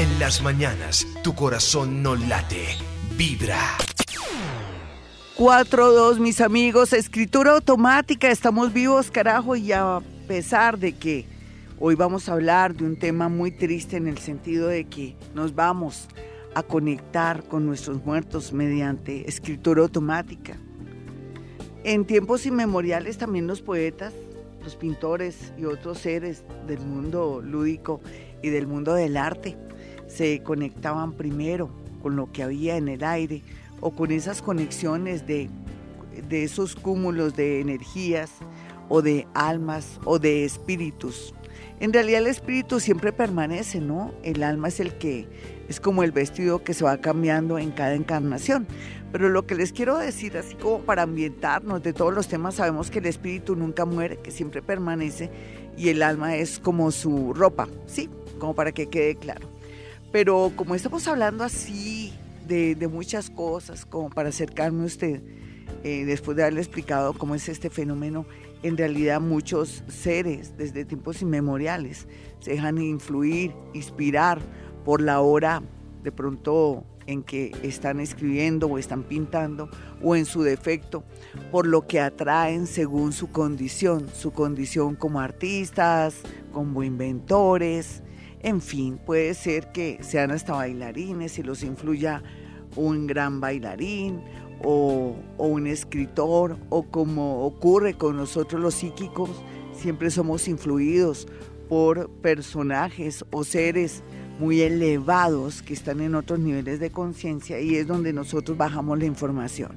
[0.00, 2.64] En las mañanas, tu corazón no late,
[3.18, 3.58] vibra.
[5.36, 11.26] 4-2, mis amigos, escritura automática, estamos vivos, carajo, y a pesar de que
[11.78, 15.54] hoy vamos a hablar de un tema muy triste en el sentido de que nos
[15.54, 16.08] vamos
[16.54, 20.56] a conectar con nuestros muertos mediante escritura automática.
[21.84, 24.14] En tiempos inmemoriales también los poetas,
[24.64, 28.00] los pintores y otros seres del mundo lúdico
[28.42, 29.58] y del mundo del arte
[30.10, 31.70] se conectaban primero
[32.02, 33.42] con lo que había en el aire
[33.80, 35.48] o con esas conexiones de,
[36.28, 38.30] de esos cúmulos de energías
[38.88, 41.34] o de almas o de espíritus.
[41.78, 44.12] En realidad el espíritu siempre permanece, ¿no?
[44.22, 45.26] El alma es el que
[45.68, 48.66] es como el vestido que se va cambiando en cada encarnación.
[49.12, 52.90] Pero lo que les quiero decir, así como para ambientarnos de todos los temas, sabemos
[52.90, 55.30] que el espíritu nunca muere, que siempre permanece
[55.76, 58.10] y el alma es como su ropa, ¿sí?
[58.38, 59.59] Como para que quede claro.
[60.12, 62.12] Pero como estamos hablando así
[62.46, 65.22] de, muchas cosas, como para acercarme a usted,
[65.84, 68.26] eh, después de haberle explicado cómo es este fenómeno,
[68.62, 72.08] en realidad muchos seres desde tiempos inmemoriales
[72.40, 74.40] se dejan influir, inspirar
[74.84, 75.62] por la hora
[76.02, 79.68] de pronto en que están escribiendo o están pintando
[80.02, 81.04] o en su defecto
[81.50, 86.16] por lo que atraen según su condición, su condición como artistas,
[86.52, 88.02] como inventores,
[88.42, 92.22] en fin, puede ser que sean hasta bailarines y los influya
[92.74, 94.20] un gran bailarín
[94.64, 99.30] o, un escritor o como ocurre con nosotros los psíquicos,
[99.74, 101.26] siempre somos influidos
[101.68, 104.02] por personajes o seres
[104.38, 109.04] muy elevados que están en otros niveles de conciencia y es donde nosotros bajamos la
[109.04, 109.72] información.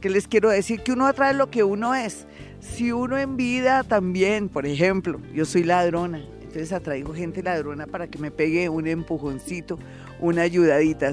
[0.00, 2.26] Que les quiero decir que uno atrae lo que uno es.
[2.60, 6.22] Si uno en vida también, por ejemplo, yo soy ladrona,
[6.56, 9.78] entonces atraigo gente ladrona para que me pegue un empujoncito,
[10.20, 11.12] una ayudadita.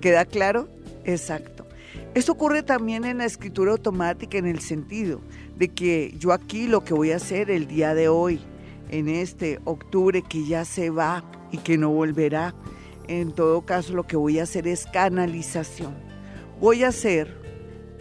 [0.00, 0.68] ¿Queda claro?
[1.04, 1.64] Exacto.
[2.14, 5.20] Esto ocurre también en la escritura automática en el sentido
[5.56, 8.40] de que yo aquí lo que voy a hacer el día de hoy,
[8.88, 11.22] en este octubre que ya se va
[11.52, 12.52] y que no volverá,
[13.06, 15.94] en todo caso lo que voy a hacer es canalización.
[16.60, 17.40] Voy a hacer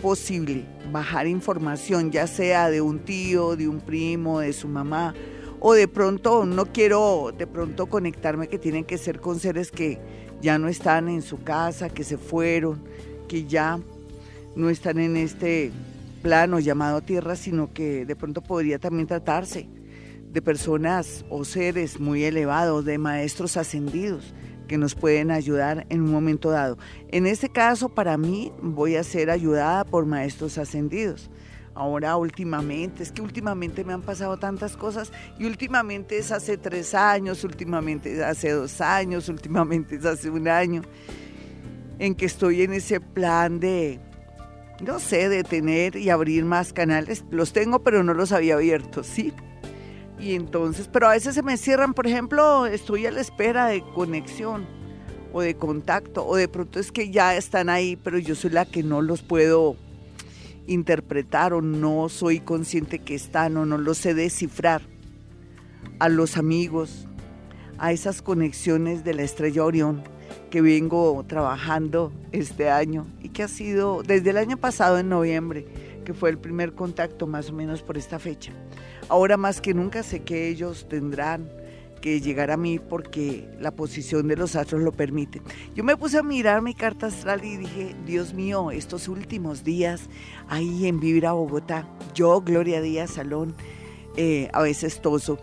[0.01, 5.13] posible bajar información, ya sea de un tío, de un primo, de su mamá,
[5.59, 9.99] o de pronto no quiero de pronto conectarme que tienen que ser con seres que
[10.41, 12.81] ya no están en su casa, que se fueron,
[13.27, 13.79] que ya
[14.55, 15.71] no están en este
[16.21, 19.67] plano llamado tierra, sino que de pronto podría también tratarse
[20.31, 24.33] de personas o seres muy elevados, de maestros ascendidos
[24.67, 26.77] que nos pueden ayudar en un momento dado.
[27.09, 31.29] En este caso, para mí, voy a ser ayudada por maestros ascendidos.
[31.75, 36.93] Ahora últimamente, es que últimamente me han pasado tantas cosas y últimamente es hace tres
[36.93, 40.81] años, últimamente es hace dos años, últimamente es hace un año,
[41.99, 43.99] en que estoy en ese plan de,
[44.81, 47.23] no sé, de tener y abrir más canales.
[47.29, 49.33] Los tengo, pero no los había abierto, ¿sí?
[50.19, 53.81] Y entonces, pero a veces se me cierran, por ejemplo, estoy a la espera de
[53.93, 54.67] conexión
[55.31, 58.65] o de contacto, o de pronto es que ya están ahí, pero yo soy la
[58.65, 59.77] que no los puedo
[60.69, 64.81] interpretar o no soy consciente que están o no lo sé descifrar.
[65.99, 67.07] A los amigos,
[67.77, 70.03] a esas conexiones de la estrella Orión
[70.49, 75.65] que vengo trabajando este año y que ha sido desde el año pasado en noviembre,
[76.05, 78.53] que fue el primer contacto más o menos por esta fecha.
[79.09, 81.49] Ahora más que nunca sé que ellos tendrán
[81.99, 85.41] que llegar a mí porque la posición de los astros lo permite.
[85.75, 90.09] Yo me puse a mirar mi carta astral y dije, Dios mío, estos últimos días
[90.47, 93.55] ahí en Vibra Bogotá, yo, Gloria Díaz Salón,
[94.17, 95.39] eh, a veces toso,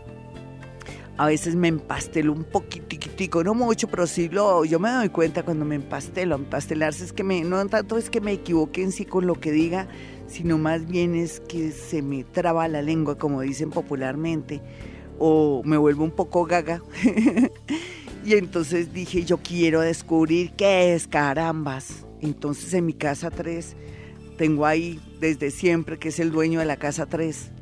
[1.16, 5.42] a veces me empastelo un poquitico, no mucho, pero sí lo, yo me doy cuenta
[5.44, 6.34] cuando me empastelo.
[6.34, 9.50] Empastelarse es que me, no tanto es que me equivoque en sí con lo que
[9.50, 9.88] diga,
[10.26, 14.60] sino más bien es que se me traba la lengua, como dicen popularmente
[15.18, 16.82] o me vuelvo un poco gaga.
[18.24, 22.04] y entonces dije, yo quiero descubrir qué es carambas.
[22.20, 23.76] Entonces en mi casa 3
[24.36, 27.52] tengo ahí desde siempre que es el dueño de la casa 3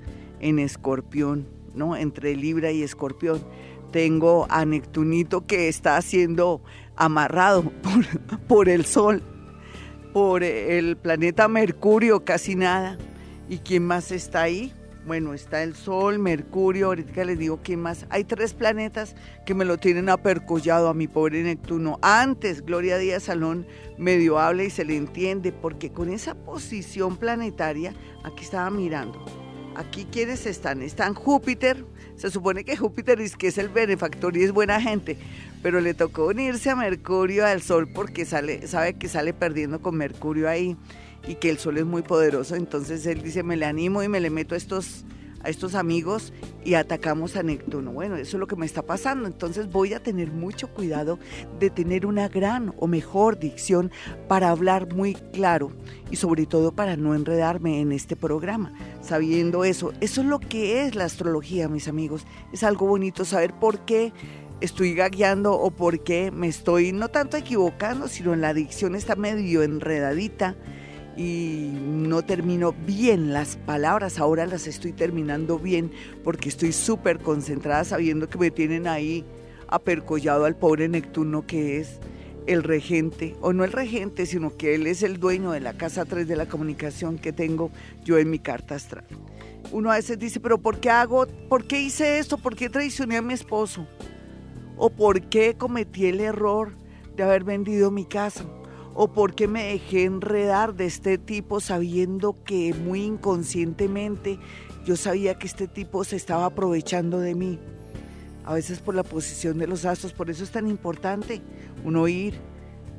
[0.40, 1.96] en Escorpión, ¿no?
[1.96, 3.42] Entre Libra y Escorpión.
[3.92, 6.62] Tengo a Neptunito que está siendo
[6.96, 9.22] amarrado por, por el Sol,
[10.12, 12.98] por el planeta Mercurio, casi nada.
[13.48, 14.72] ¿Y quién más está ahí?
[15.06, 18.06] Bueno, está el Sol, Mercurio, ahorita les digo quién más.
[18.08, 19.14] Hay tres planetas
[19.44, 21.98] que me lo tienen apercollado a mi pobre Neptuno.
[22.00, 23.66] Antes, Gloria Díaz Salón
[23.98, 27.92] medio habla y se le entiende, porque con esa posición planetaria,
[28.22, 29.22] aquí estaba mirando.
[29.76, 30.80] Aquí quiénes están?
[30.80, 31.84] Están Júpiter,
[32.16, 35.18] se supone que Júpiter es que es el benefactor y es buena gente,
[35.62, 39.96] pero le tocó unirse a Mercurio al Sol porque sale, sabe que sale perdiendo con
[39.96, 40.78] Mercurio ahí
[41.26, 42.54] y que el Sol es muy poderoso.
[42.54, 45.04] Entonces él dice, me le animo y me le meto a estos
[45.44, 46.32] a estos amigos
[46.64, 47.92] y atacamos a Neptuno.
[47.92, 49.26] Bueno, eso es lo que me está pasando.
[49.26, 51.18] Entonces voy a tener mucho cuidado
[51.60, 53.92] de tener una gran o mejor dicción
[54.26, 55.70] para hablar muy claro
[56.10, 58.72] y sobre todo para no enredarme en este programa.
[59.02, 62.26] Sabiendo eso, eso es lo que es la astrología, mis amigos.
[62.52, 64.12] Es algo bonito saber por qué
[64.62, 69.14] estoy gagueando o por qué me estoy no tanto equivocando, sino en la dicción está
[69.14, 70.56] medio enredadita
[71.16, 77.84] y no termino bien las palabras, ahora las estoy terminando bien porque estoy súper concentrada
[77.84, 79.24] sabiendo que me tienen ahí
[79.68, 82.00] apercollado al pobre Neptuno que es
[82.46, 86.04] el regente, o no el regente, sino que él es el dueño de la casa
[86.04, 87.70] 3 de la comunicación que tengo
[88.04, 89.06] yo en mi carta astral.
[89.72, 92.36] Uno a veces dice, pero ¿por qué hago, por qué hice esto?
[92.36, 93.86] ¿Por qué traicioné a mi esposo?
[94.76, 96.72] ¿O por qué cometí el error
[97.16, 98.44] de haber vendido mi casa?
[98.94, 104.38] O por qué me dejé enredar de este tipo sabiendo que muy inconscientemente
[104.84, 107.58] yo sabía que este tipo se estaba aprovechando de mí.
[108.44, 111.40] A veces por la posición de los astros, por eso es tan importante
[111.84, 112.34] uno ir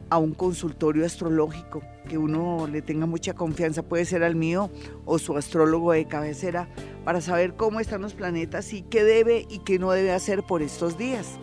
[0.10, 4.70] a un consultorio astrológico, que uno le tenga mucha confianza, puede ser al mío
[5.06, 6.68] o su astrólogo de cabecera,
[7.04, 10.62] para saber cómo están los planetas y qué debe y qué no debe hacer por
[10.62, 11.40] estos días.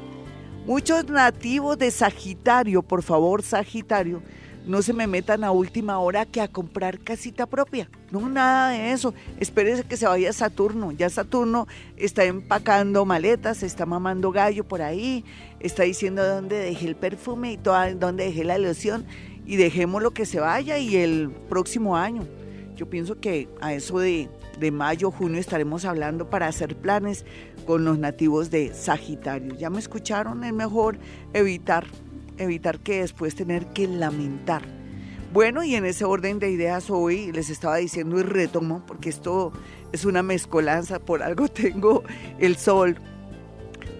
[0.67, 4.23] Muchos nativos de Sagitario, por favor, Sagitario,
[4.64, 7.91] no se me metan a última hora que a comprar casita propia.
[8.12, 9.12] No, nada de eso.
[9.41, 10.93] Espérese que se vaya Saturno.
[10.93, 11.67] Ya Saturno
[11.97, 15.25] está empacando maletas, está mamando gallo por ahí,
[15.59, 19.05] está diciendo dónde dejé el perfume y dónde dejé la loción
[19.44, 22.23] y dejemos lo que se vaya y el próximo año.
[22.76, 24.29] Yo pienso que a eso de,
[24.62, 27.26] de mayo, junio estaremos hablando para hacer planes
[27.67, 29.55] con los nativos de Sagitario.
[29.56, 30.43] ¿Ya me escucharon?
[30.44, 30.99] Es mejor
[31.35, 31.85] evitar
[32.38, 34.62] evitar que después tener que lamentar.
[35.32, 39.53] Bueno, y en ese orden de ideas hoy les estaba diciendo y retomo, porque esto
[39.93, 42.03] es una mezcolanza, por algo tengo
[42.38, 42.97] el Sol,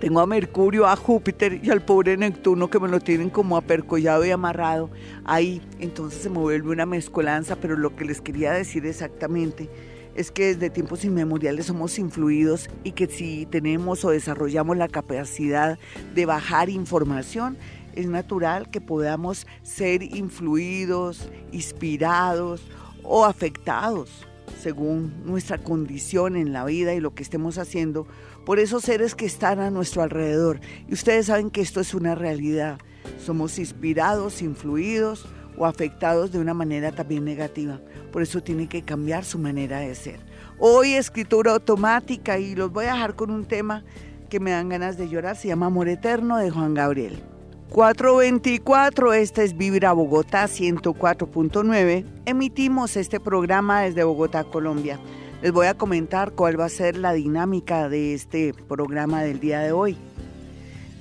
[0.01, 4.25] tengo a Mercurio, a Júpiter y al pobre Neptuno que me lo tienen como apercollado
[4.25, 4.91] y amarrado
[5.25, 5.63] ahí.
[5.79, 9.71] Entonces se me vuelve una mezcolanza, pero lo que les quería decir exactamente
[10.15, 15.79] es que desde tiempos inmemoriales somos influidos y que si tenemos o desarrollamos la capacidad
[16.15, 17.57] de bajar información,
[17.95, 22.63] es natural que podamos ser influidos, inspirados
[23.03, 24.27] o afectados
[24.61, 28.07] según nuestra condición en la vida y lo que estemos haciendo
[28.47, 30.61] por esos seres que están a nuestro alrededor.
[30.89, 32.79] Y ustedes saben que esto es una realidad.
[33.25, 35.27] Somos inspirados, influidos
[35.57, 37.81] o afectados de una manera también negativa.
[38.11, 40.21] Por eso tiene que cambiar su manera de ser.
[40.59, 43.85] Hoy escritura automática y los voy a dejar con un tema
[44.29, 45.37] que me dan ganas de llorar.
[45.37, 47.23] Se llama Amor Eterno de Juan Gabriel.
[47.71, 52.05] 424, esta es Vibra Bogotá 104.9.
[52.27, 54.99] Emitimos este programa desde Bogotá, Colombia.
[55.43, 59.61] Les voy a comentar cuál va a ser la dinámica de este programa del día
[59.61, 59.97] de hoy.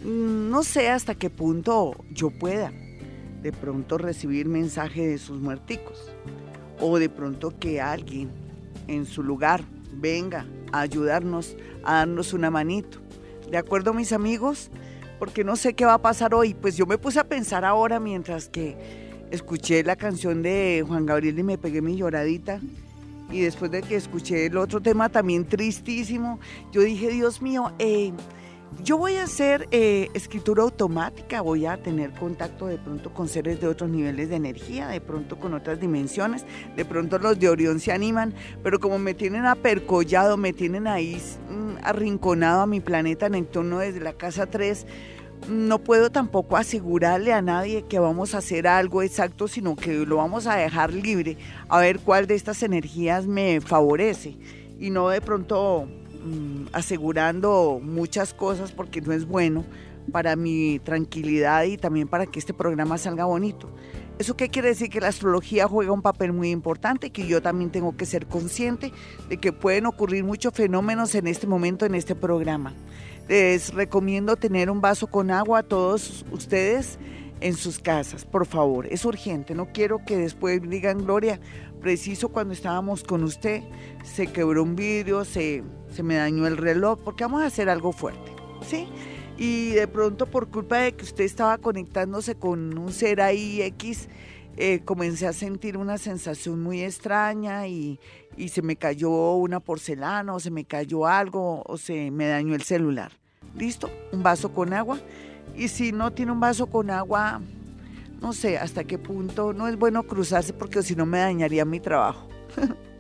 [0.04, 2.72] Mm, no sé hasta qué punto yo pueda
[3.42, 6.12] de pronto recibir mensaje de sus muerticos
[6.80, 8.30] o de pronto que alguien
[8.88, 13.00] en su lugar venga a ayudarnos, a darnos una manito.
[13.50, 14.72] ¿De acuerdo, mis amigos?
[15.22, 16.56] porque no sé qué va a pasar hoy.
[16.56, 18.76] Pues yo me puse a pensar ahora mientras que
[19.30, 22.60] escuché la canción de Juan Gabriel y me pegué mi lloradita.
[23.30, 26.40] Y después de que escuché el otro tema también tristísimo,
[26.72, 28.14] yo dije, Dios mío, eh,
[28.80, 33.60] yo voy a hacer eh, escritura automática, voy a tener contacto de pronto con seres
[33.60, 37.80] de otros niveles de energía, de pronto con otras dimensiones, de pronto los de Orión
[37.80, 43.30] se animan, pero como me tienen apercollado, me tienen ahí mm, arrinconado a mi planeta
[43.30, 44.88] Neptuno desde la casa 3,
[45.50, 50.18] no puedo tampoco asegurarle a nadie que vamos a hacer algo exacto, sino que lo
[50.18, 51.38] vamos a dejar libre,
[51.68, 54.38] a ver cuál de estas energías me favorece.
[54.80, 55.88] Y no de pronto
[56.24, 59.66] Mm, asegurando muchas cosas porque no es bueno
[60.12, 63.70] para mi tranquilidad y también para que este programa salga bonito.
[64.20, 64.90] ¿Eso qué quiere decir?
[64.90, 68.92] Que la astrología juega un papel muy importante, que yo también tengo que ser consciente
[69.30, 72.74] de que pueden ocurrir muchos fenómenos en este momento en este programa.
[73.28, 77.00] Les recomiendo tener un vaso con agua a todos ustedes
[77.40, 78.86] en sus casas, por favor.
[78.92, 81.40] Es urgente, no quiero que después digan, Gloria,
[81.82, 83.64] preciso cuando estábamos con usted,
[84.04, 87.92] se quebró un vidrio, se, se me dañó el reloj, porque vamos a hacer algo
[87.92, 88.32] fuerte,
[88.66, 88.88] ¿sí?
[89.38, 94.08] Y de pronto por culpa de que usted estaba conectándose con un ser ahí X,
[94.58, 98.00] eh, comencé a sentir una sensación muy extraña y,
[98.38, 102.54] y se me cayó una porcelana o se me cayó algo o se me dañó
[102.54, 103.14] el celular.
[103.56, 103.90] ¿Listo?
[104.14, 105.00] Un vaso con agua
[105.56, 107.42] Y si no tiene un vaso con agua,
[108.22, 111.80] no sé hasta qué punto no es bueno cruzarse porque si no me dañaría mi
[111.80, 112.28] trabajo.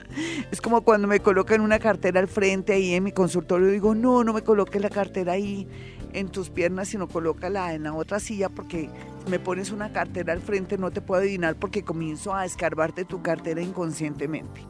[0.51, 4.24] Es como cuando me colocan una cartera al frente ahí en mi consultorio, digo, no,
[4.24, 5.68] no me coloque la cartera ahí
[6.13, 8.89] en tus piernas, sino colócala en la otra silla porque
[9.30, 13.22] me pones una cartera al frente no te puedo adivinar porque comienzo a escarbarte tu
[13.22, 14.62] cartera inconscientemente.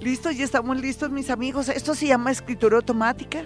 [0.00, 1.68] Listo, ya estamos listos mis amigos.
[1.68, 3.44] Esto se llama escritura automática.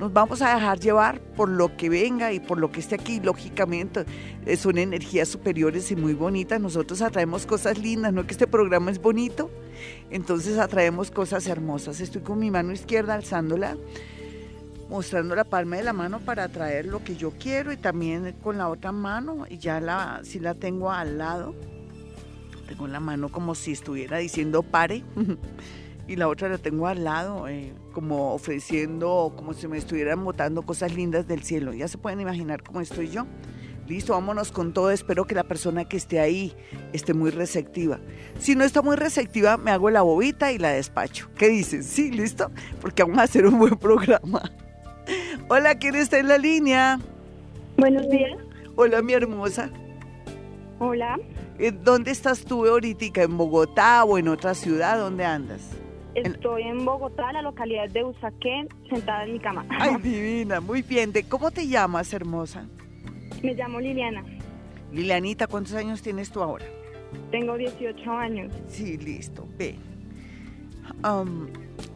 [0.00, 3.20] Nos vamos a dejar llevar por lo que venga y por lo que esté aquí.
[3.20, 4.06] Lógicamente,
[4.56, 6.58] son energías superiores y muy bonitas.
[6.58, 9.50] Nosotros atraemos cosas lindas, no que este programa es bonito.
[10.10, 12.00] Entonces atraemos cosas hermosas.
[12.00, 13.76] Estoy con mi mano izquierda alzándola,
[14.88, 18.56] mostrando la palma de la mano para atraer lo que yo quiero y también con
[18.56, 19.44] la otra mano.
[19.50, 21.54] Y ya la, si la tengo al lado,
[22.66, 25.04] tengo la mano como si estuviera diciendo pare.
[26.10, 30.62] y la otra la tengo al lado, eh, como ofreciendo, como si me estuvieran botando
[30.62, 31.72] cosas lindas del cielo.
[31.72, 33.26] Ya se pueden imaginar cómo estoy yo.
[33.86, 34.90] Listo, vámonos con todo.
[34.90, 36.52] Espero que la persona que esté ahí
[36.92, 38.00] esté muy receptiva.
[38.40, 41.30] Si no está muy receptiva, me hago la bobita y la despacho.
[41.36, 41.84] ¿Qué dicen?
[41.84, 42.50] Sí, listo,
[42.80, 44.50] porque vamos a hacer un buen programa.
[45.48, 46.98] Hola, ¿quién está en la línea?
[47.76, 48.36] Buenos días.
[48.74, 49.70] Hola, mi hermosa.
[50.80, 51.20] Hola.
[51.60, 53.22] Eh, ¿Dónde estás tú ahorita?
[53.22, 54.98] ¿En Bogotá o en otra ciudad?
[54.98, 55.60] ¿Dónde andas?
[56.14, 59.64] Estoy en Bogotá, la localidad de Usaquén, sentada en mi cama.
[59.68, 61.12] Ay, divina, muy bien.
[61.12, 62.66] ¿De cómo te llamas, hermosa?
[63.42, 64.24] Me llamo Liliana.
[64.92, 66.64] Lilianita, ¿cuántos años tienes tú ahora?
[67.30, 68.52] Tengo 18 años.
[68.68, 69.46] Sí, listo.
[69.56, 69.76] Ve.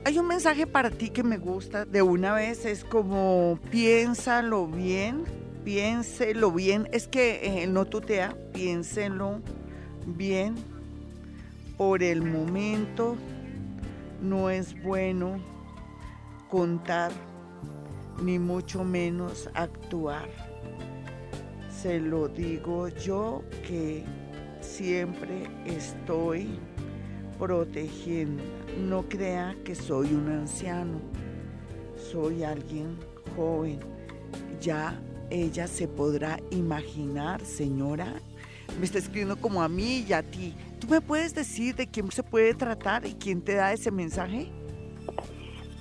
[0.04, 5.25] hay un mensaje para ti que me gusta de una vez, es como piénsalo bien,
[5.64, 9.40] piénselo bien, es que eh, no tutea, piénselo
[10.06, 10.54] bien
[11.76, 13.16] por el momento
[14.25, 15.37] no es bueno
[16.49, 17.12] contar,
[18.23, 20.28] ni mucho menos actuar.
[21.69, 24.04] Se lo digo yo que
[24.61, 26.59] siempre estoy
[27.38, 28.43] protegiendo.
[28.88, 31.00] No crea que soy un anciano,
[31.97, 32.97] soy alguien
[33.37, 33.81] joven.
[34.61, 38.14] Ya ella se podrá imaginar, señora,
[38.78, 40.54] me está escribiendo como a mí y a ti.
[40.80, 44.49] ¿Tú me puedes decir de quién se puede tratar y quién te da ese mensaje?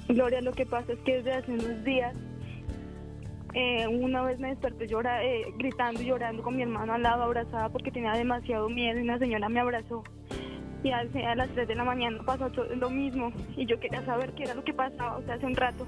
[0.07, 2.13] Gloria, lo que pasa es que desde hace unos días,
[3.53, 7.23] eh, una vez me desperté llora, eh, gritando y llorando con mi hermano al lado,
[7.23, 10.03] abrazada porque tenía demasiado miedo y una señora me abrazó.
[10.83, 14.43] Y a las 3 de la mañana pasó lo mismo y yo quería saber qué
[14.43, 15.85] era lo que pasaba, o sea, hace un rato.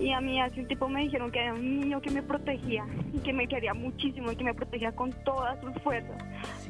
[0.00, 2.86] Y a mí hace un tiempo me dijeron que era un niño que me protegía
[3.12, 6.16] y que me quería muchísimo y que me protegía con todas sus fuerzas.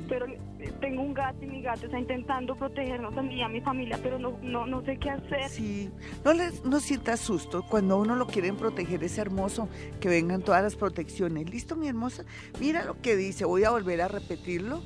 [0.08, 3.48] Pero eh, tengo un gato y mi gato está intentando protegernos a mí y a
[3.48, 5.48] mi familia, pero no, no, no sé qué hacer.
[5.48, 5.90] Sí,
[6.24, 7.62] no, les, no sientas susto.
[7.62, 9.68] Cuando uno lo quieren proteger es hermoso
[10.00, 11.48] que vengan todas las protecciones.
[11.48, 12.24] ¿Listo, mi hermosa?
[12.58, 14.82] Mira lo que dice, voy a volver a repetirlo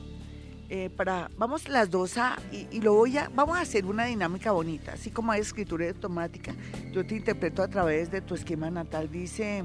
[0.71, 4.53] eh, para, vamos las dos a, y, lo voy a, vamos a hacer una dinámica
[4.53, 6.55] bonita, así como hay escritura automática,
[6.93, 9.65] yo te interpreto a través de tu esquema natal, dice,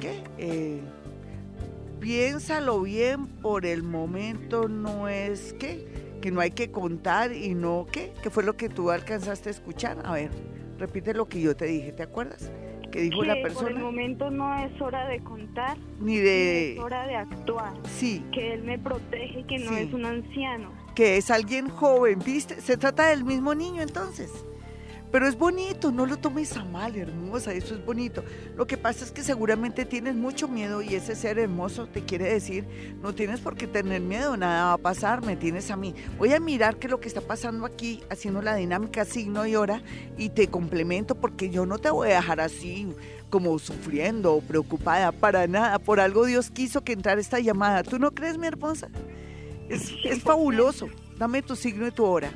[0.00, 0.22] ¿qué?
[0.38, 0.80] Eh,
[2.00, 5.86] piénsalo bien, por el momento no es, ¿qué?
[6.20, 8.12] Que no hay que contar y no, ¿qué?
[8.22, 10.02] ¿Qué fue lo que tú alcanzaste a escuchar?
[10.04, 10.30] A ver,
[10.78, 12.50] repite lo que yo te dije, ¿te acuerdas?
[12.90, 13.68] Que dijo la persona.
[13.68, 16.74] Por el momento no es hora de contar, ni de.
[16.74, 17.72] es hora de actuar.
[17.88, 18.24] Sí.
[18.32, 20.72] Que él me protege, que no es un anciano.
[20.94, 22.60] Que es alguien joven, ¿viste?
[22.60, 24.30] Se trata del mismo niño entonces.
[25.10, 28.22] Pero es bonito, no lo tomes a mal, hermosa, eso es bonito.
[28.56, 32.32] Lo que pasa es que seguramente tienes mucho miedo y ese ser hermoso te quiere
[32.32, 32.64] decir,
[33.02, 35.96] no tienes por qué tener miedo, nada va a pasar, me tienes a mí.
[36.16, 39.56] Voy a mirar qué es lo que está pasando aquí, haciendo la dinámica signo y
[39.56, 39.82] hora
[40.16, 42.94] y te complemento porque yo no te voy a dejar así
[43.30, 45.80] como sufriendo o preocupada para nada.
[45.80, 47.82] Por algo Dios quiso que entrara esta llamada.
[47.82, 48.88] ¿Tú no crees, mi hermosa?
[49.68, 50.88] Es, es fabuloso.
[51.18, 52.32] Dame tu signo y tu hora.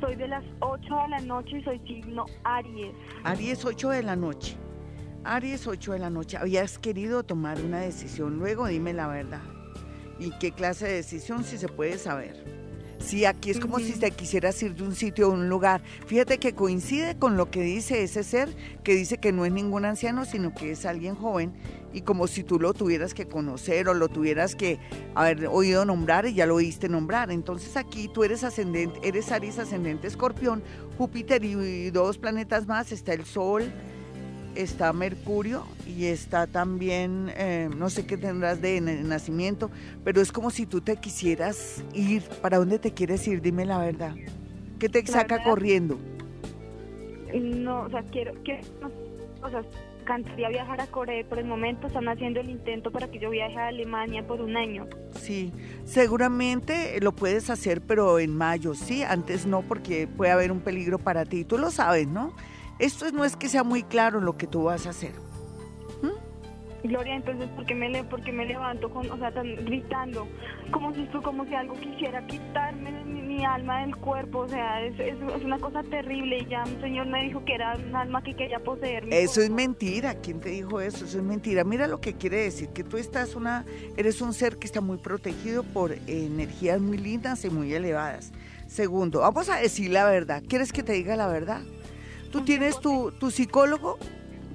[0.00, 2.94] Soy de las 8 de la noche y soy signo Aries.
[3.24, 4.56] Aries 8 de la noche.
[5.24, 6.36] Aries 8 de la noche.
[6.36, 8.66] ¿Habías querido tomar una decisión luego?
[8.66, 9.40] Dime la verdad.
[10.18, 12.44] ¿Y qué clase de decisión si se puede saber?
[12.98, 15.82] Sí, aquí es como si te quisieras ir de un sitio a un lugar.
[16.06, 19.84] Fíjate que coincide con lo que dice ese ser, que dice que no es ningún
[19.84, 21.52] anciano, sino que es alguien joven
[21.96, 24.78] y como si tú lo tuvieras que conocer o lo tuvieras que
[25.14, 27.30] haber oído nombrar y ya lo oíste nombrar.
[27.30, 30.62] Entonces aquí tú eres ascendente, eres Aries ascendente escorpión,
[30.98, 33.72] Júpiter y, dos planetas más, está el Sol,
[34.54, 39.70] está Mercurio y está también, eh, no sé qué tendrás de nacimiento,
[40.04, 42.24] pero es como si tú te quisieras ir.
[42.42, 43.40] ¿Para dónde te quieres ir?
[43.40, 44.14] Dime la verdad.
[44.78, 45.98] ¿Qué te saca corriendo?
[47.32, 48.60] No, o sea, quiero, que,
[49.42, 49.62] o sea,
[50.06, 51.24] encantaría viajar a Corea.
[51.28, 54.56] Por el momento están haciendo el intento para que yo viaje a Alemania por un
[54.56, 54.86] año.
[55.20, 55.52] Sí,
[55.84, 60.98] seguramente lo puedes hacer, pero en mayo, sí, antes no, porque puede haber un peligro
[60.98, 61.44] para ti.
[61.44, 62.34] Tú lo sabes, ¿no?
[62.78, 65.12] Esto no es que sea muy claro lo que tú vas a hacer.
[66.88, 70.28] Gloria, entonces, ¿por qué me, me levanto con, o sea, tan, gritando?
[70.70, 75.16] Como si, como si algo quisiera quitarme mi, alma del cuerpo, o sea, es, es,
[75.44, 78.58] una cosa terrible y ya un Señor me dijo que era un alma que quería
[78.60, 79.20] poseerme.
[79.20, 81.04] Eso es mentira, ¿quién te dijo eso?
[81.04, 81.64] Eso es mentira.
[81.64, 83.64] Mira lo que quiere decir, que tú estás una,
[83.96, 88.32] eres un ser que está muy protegido por energías muy lindas y muy elevadas.
[88.66, 90.42] Segundo, vamos a decir la verdad.
[90.48, 91.60] ¿Quieres que te diga la verdad?
[92.32, 93.98] ¿Tú tienes tu, tu psicólogo?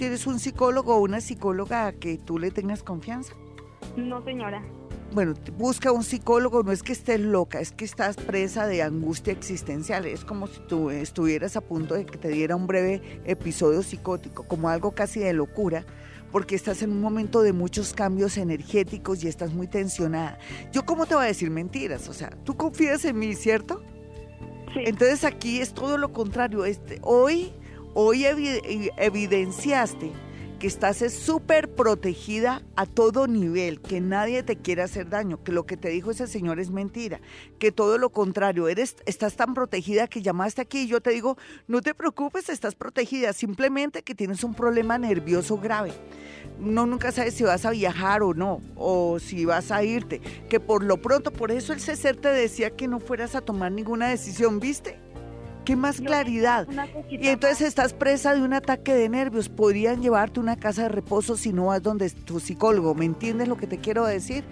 [0.02, 3.36] ¿Tienes un psicólogo o una psicóloga a que tú le tengas confianza?
[3.96, 4.64] No, señora.
[5.14, 9.32] Bueno, busca un psicólogo, no es que estés loca, es que estás presa de angustia
[9.32, 10.08] existencial.
[10.08, 14.42] Es como si tú estuvieras a punto de que te diera un breve episodio psicótico,
[14.48, 15.86] como algo casi de locura,
[16.32, 20.40] porque estás en un momento de muchos cambios energéticos y estás muy tensionada.
[20.72, 22.10] Yo, ¿cómo te voy a decir mentiras?
[22.10, 23.84] O sea, tú confías en mí, ¿cierto?
[24.74, 24.80] Sí.
[24.84, 26.66] Entonces aquí es todo lo contrario.
[26.66, 27.54] Este, hoy
[27.94, 28.26] Hoy
[28.98, 30.14] evidenciaste
[30.60, 35.66] que estás súper protegida a todo nivel, que nadie te quiere hacer daño, que lo
[35.66, 37.20] que te dijo ese señor es mentira,
[37.60, 41.38] que todo lo contrario, eres, estás tan protegida que llamaste aquí y yo te digo,
[41.68, 45.92] no te preocupes, estás protegida, simplemente que tienes un problema nervioso grave.
[46.60, 50.62] No nunca sabes si vas a viajar o no, o si vas a irte, que
[50.62, 54.08] por lo pronto, por eso el César te decía que no fueras a tomar ninguna
[54.08, 55.11] decisión, ¿viste?
[55.66, 56.68] ¿Qué más claridad?
[57.10, 59.48] Y entonces estás presa de un ataque de nervios.
[59.48, 62.96] Podrían llevarte a una casa de reposo si no vas donde tu psicólogo.
[62.96, 64.44] ¿Me entiendes lo que te quiero decir?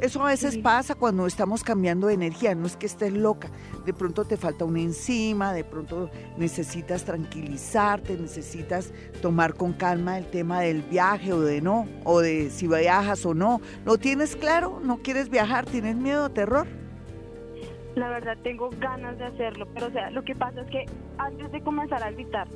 [0.00, 2.54] Eso a veces pasa cuando estamos cambiando de energía.
[2.54, 3.48] No es que estés loca.
[3.84, 8.92] De pronto te falta una enzima, de pronto necesitas tranquilizarte, necesitas
[9.22, 13.34] tomar con calma el tema del viaje o de no, o de si viajas o
[13.34, 13.60] no.
[13.84, 14.80] ¿Lo tienes claro?
[14.82, 15.64] ¿No quieres viajar?
[15.64, 16.66] ¿Tienes miedo o terror?
[17.96, 20.84] La verdad tengo ganas de hacerlo, pero o sea, lo que pasa es que
[21.16, 22.46] antes de comenzar a gritar,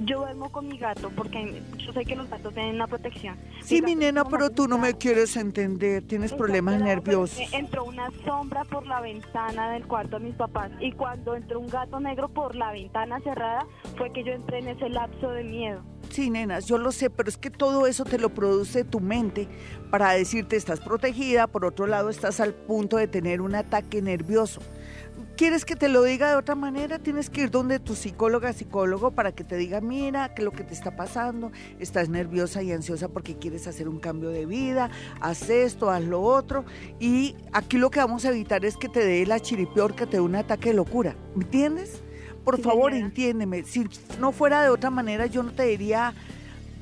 [0.00, 3.36] yo duermo con mi gato porque yo sé que los gatos tienen una protección.
[3.62, 7.52] Sí, mi, nena, pero tú no me quieres entender, tienes problemas nerviosos.
[7.52, 11.66] Entró una sombra por la ventana del cuarto de mis papás y cuando entró un
[11.66, 15.82] gato negro por la ventana cerrada fue que yo entré en ese lapso de miedo.
[16.26, 19.46] Nenas, yo lo sé, pero es que todo eso te lo produce tu mente
[19.90, 24.60] para decirte estás protegida, por otro lado estás al punto de tener un ataque nervioso.
[25.36, 26.98] ¿Quieres que te lo diga de otra manera?
[26.98, 30.50] Tienes que ir donde tu psicóloga, psicólogo, para que te diga, mira, qué es lo
[30.50, 34.90] que te está pasando, estás nerviosa y ansiosa porque quieres hacer un cambio de vida,
[35.20, 36.64] haz esto, haz lo otro.
[36.98, 40.16] Y aquí lo que vamos a evitar es que te dé la chiripior, que te
[40.16, 41.14] dé un ataque de locura.
[41.36, 42.02] ¿Me entiendes?
[42.48, 43.62] Por favor, entiéndeme.
[43.64, 43.84] Si
[44.18, 46.14] no fuera de otra manera, yo no te diría,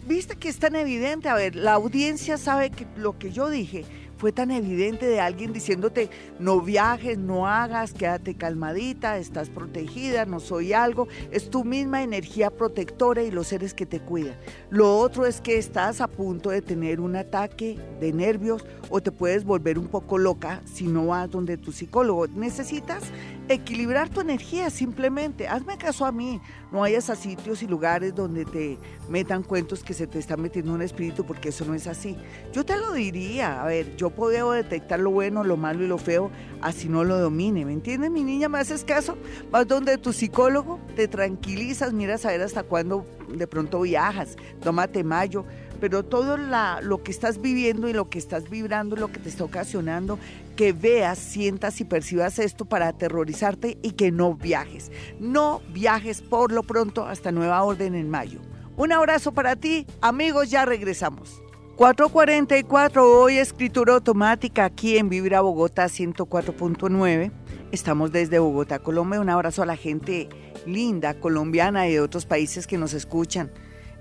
[0.07, 1.29] viste que es tan evidente.
[1.29, 3.85] A ver, la audiencia sabe que lo que yo dije
[4.16, 10.40] fue tan evidente de alguien diciéndote, no viajes, no hagas, quédate calmadita, estás protegida, no
[10.40, 11.09] soy algo.
[11.31, 14.37] Es tu misma energía protectora y los seres que te cuidan.
[14.70, 19.12] Lo otro es que estás a punto de tener un ataque de nervios o te
[19.12, 22.26] puedes volver un poco loca si no vas donde tu psicólogo.
[22.29, 23.05] Necesitas
[23.48, 25.48] equilibrar tu energía simplemente.
[25.48, 26.40] Hazme caso a mí.
[26.72, 30.72] No vayas a sitios y lugares donde te metan cuentos que se te está metiendo
[30.72, 32.16] un espíritu porque eso no es así.
[32.52, 33.62] Yo te lo diría.
[33.62, 36.31] A ver, yo yo puedo detectar lo bueno, lo malo y lo feo,
[36.62, 37.64] así no lo domine.
[37.64, 38.49] ¿Me entiendes, mi niña?
[38.49, 39.19] ¿Me haces caso?
[39.51, 45.03] Vas donde tu psicólogo, te tranquilizas, miras a ver hasta cuándo de pronto viajas, tómate
[45.03, 45.45] mayo,
[45.81, 49.42] pero todo lo que estás viviendo y lo que estás vibrando, lo que te está
[49.42, 50.21] ocasionando,
[50.55, 54.92] que veas, sientas y percibas esto para aterrorizarte y que no viajes.
[55.19, 58.38] No viajes por lo pronto hasta nueva orden en mayo.
[58.77, 61.42] Un abrazo para ti, amigos, ya regresamos.
[61.77, 67.31] 444, hoy escritura automática aquí en Vibra Bogotá 104.9.
[67.71, 69.21] Estamos desde Bogotá, Colombia.
[69.21, 70.31] Un abrazo a la gente
[70.65, 73.51] linda, colombiana y de otros países que nos escuchan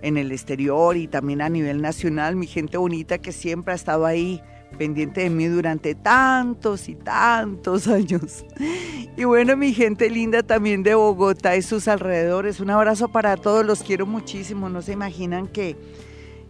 [0.02, 2.38] en el exterior y también a nivel nacional.
[2.38, 4.42] Mi gente bonita que siempre ha estado ahí
[4.78, 8.46] pendiente de mí durante tantos y tantos años.
[9.18, 12.62] Y bueno, mi gente linda también de Bogotá y sus alrededores.
[12.62, 14.70] Un abrazo para todos, los quiero muchísimo.
[14.70, 15.76] No se imaginan que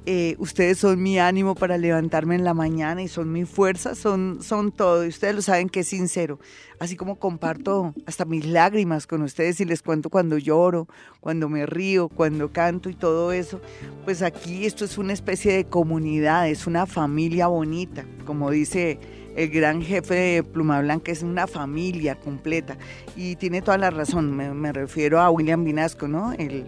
[0.07, 4.39] eh, ustedes son mi ánimo para levantarme en la mañana y son mi fuerza, son,
[4.41, 5.03] son todo.
[5.03, 6.39] Y ustedes lo saben que es sincero.
[6.79, 10.87] Así como comparto hasta mis lágrimas con ustedes y les cuento cuando lloro,
[11.21, 13.61] cuando me río, cuando canto y todo eso.
[14.03, 18.99] Pues aquí esto es una especie de comunidad, es una familia bonita, como dice
[19.35, 22.77] el gran jefe de Pluma Blanca es una familia completa
[23.17, 26.31] y tiene toda la razón, me, refiero a William Vinasco, ¿no?
[26.31, 26.67] El,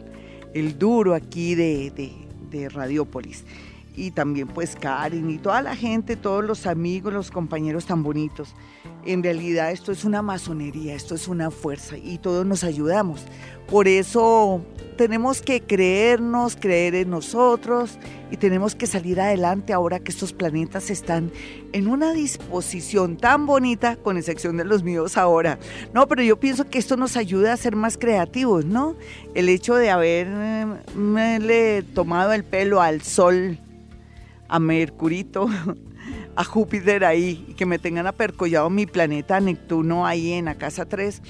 [0.53, 2.26] el duro aquí de, de
[2.69, 3.43] Radiópolis
[3.97, 8.53] y también pues Karen y toda la gente, todos los amigos, los compañeros tan bonitos.
[9.05, 13.25] En realidad esto es una masonería, esto es una fuerza y todos nos ayudamos.
[13.67, 14.61] Por eso
[14.97, 17.97] tenemos que creernos, creer en nosotros
[18.31, 21.31] y tenemos que salir adelante ahora que estos planetas están
[21.71, 25.59] en una disposición tan bonita, con excepción de los míos ahora.
[25.93, 28.95] No, pero yo pienso que esto nos ayuda a ser más creativos, ¿no?
[29.35, 33.59] El hecho de haberle tomado el pelo al sol
[34.49, 35.47] a Mercurito,
[36.35, 40.85] a Júpiter ahí, y que me tengan apercollado mi planeta Neptuno ahí en la casa
[40.85, 41.21] 3,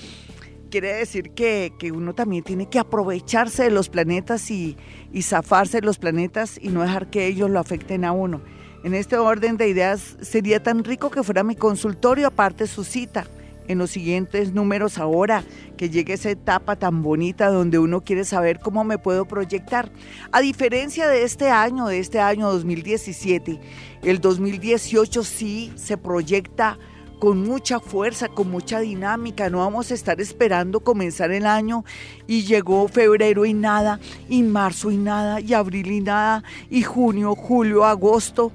[0.68, 4.78] quiere decir que, uno también tiene que aprovecharse de los planetas y,
[5.12, 8.42] y zafarse de los planetas y no dejar que ellos lo afecten a uno.
[8.84, 13.26] En este orden de ideas sería tan rico que fuera mi consultorio aparte su cita
[13.68, 15.44] en los siguientes números ahora,
[15.76, 19.92] que llegue esa etapa tan bonita donde uno quiere saber cómo me puedo proyectar.
[20.32, 23.60] A diferencia de este año, de este año 2017,
[24.04, 26.78] el 2018 sí se proyecta
[27.20, 29.50] con mucha fuerza, con mucha dinámica.
[29.50, 31.84] No vamos a estar esperando comenzar el año
[32.28, 34.00] y llegó febrero y nada,
[34.30, 38.52] y marzo y nada, y abril y nada, y junio, julio, agosto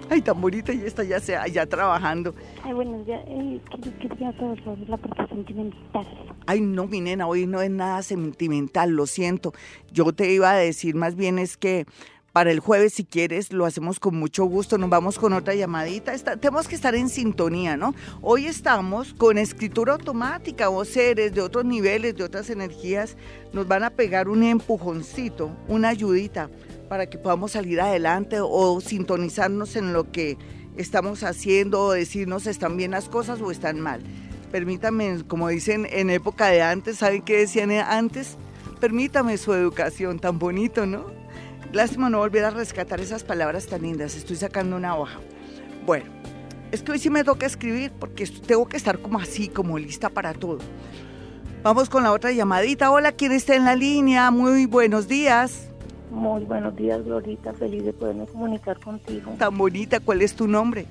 [0.10, 2.34] Ay, tan bonita y está ya, sea, ya trabajando.
[2.63, 3.62] Ay, bueno, ya eh,
[4.02, 6.08] quería sobre la parte sentimental.
[6.48, 9.54] Ay, no, mi nena, hoy no es nada sentimental, lo siento.
[9.91, 11.86] Yo te iba a decir más bien es que
[12.32, 14.78] para el jueves, si quieres, lo hacemos con mucho gusto.
[14.78, 16.15] Nos vamos con otra llamadita.
[16.38, 17.95] tenemos que estar en sintonía, ¿no?
[18.22, 23.17] Hoy estamos con escritura automática o seres de otros niveles, de otras energías.
[23.52, 26.50] Nos van a pegar un empujoncito, una ayudita
[26.89, 30.38] para que podamos salir adelante o sintonizarnos en lo que
[30.75, 34.02] estamos haciendo o decirnos están bien las cosas o están mal.
[34.52, 38.38] Permítame, como dicen en época de antes, ¿saben qué decían antes?
[38.80, 41.06] Permítame su educación, tan bonito, ¿no?
[41.71, 44.15] Lástima no volver a rescatar esas palabras tan lindas.
[44.15, 45.19] Estoy sacando una hoja.
[45.86, 46.06] Bueno,
[46.71, 50.10] es que hoy sí me toca escribir porque tengo que estar como así, como lista
[50.10, 50.58] para todo.
[51.62, 52.89] Vamos con la otra llamadita.
[52.89, 54.32] Hola, ¿quién está en la línea?
[54.32, 55.68] Muy buenos días.
[56.10, 57.54] Muy buenos días, Glorita.
[57.54, 59.32] Feliz de poderme comunicar contigo.
[59.38, 60.00] Tan bonita.
[60.00, 60.86] ¿Cuál es tu nombre?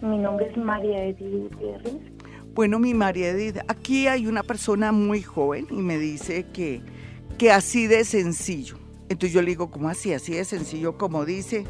[0.00, 1.94] Mi nombre es María Edith Gutiérrez.
[2.54, 6.80] Bueno, mi María Edith, aquí hay una persona muy joven y me dice que,
[7.38, 8.76] que así de sencillo.
[9.08, 10.12] Entonces yo le digo, ¿cómo así?
[10.12, 11.64] Así de sencillo como dice,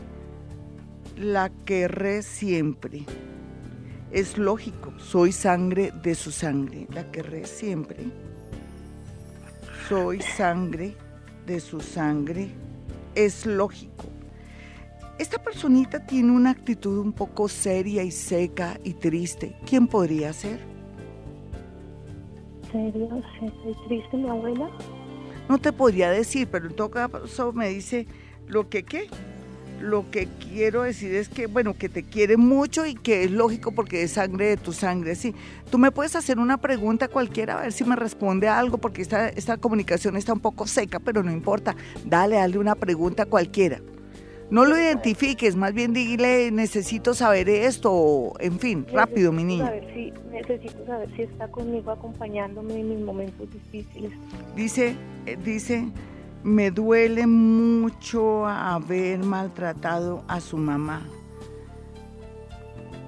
[1.17, 3.05] la querré siempre.
[4.11, 6.87] Es lógico, soy sangre de su sangre.
[6.93, 7.99] La querré siempre.
[9.89, 10.97] Soy sangre
[11.47, 12.51] de su sangre
[13.15, 14.05] es lógico.
[15.19, 19.55] Esta personita tiene una actitud un poco seria y seca y triste.
[19.67, 20.59] ¿Quién podría ser?
[22.73, 24.71] ¿Seria, seca y triste mi abuela?
[25.49, 28.07] No te podría decir, pero en todo caso me dice
[28.47, 29.09] lo que qué.
[29.81, 33.73] Lo que quiero decir es que, bueno, que te quiere mucho y que es lógico
[33.73, 35.35] porque es sangre de tu sangre, sí.
[35.71, 39.29] Tú me puedes hacer una pregunta cualquiera, a ver si me responde algo, porque esta,
[39.29, 41.75] esta comunicación está un poco seca, pero no importa.
[42.05, 43.81] Dale, dale una pregunta cualquiera.
[44.51, 49.73] No lo identifiques, más bien dile, necesito saber esto, en fin, rápido, mi niña.
[50.33, 54.11] necesito saber si está conmigo acompañándome en mis momentos difíciles.
[54.57, 55.85] Dice, eh, dice,
[56.43, 61.03] me duele mucho haber maltratado a su mamá.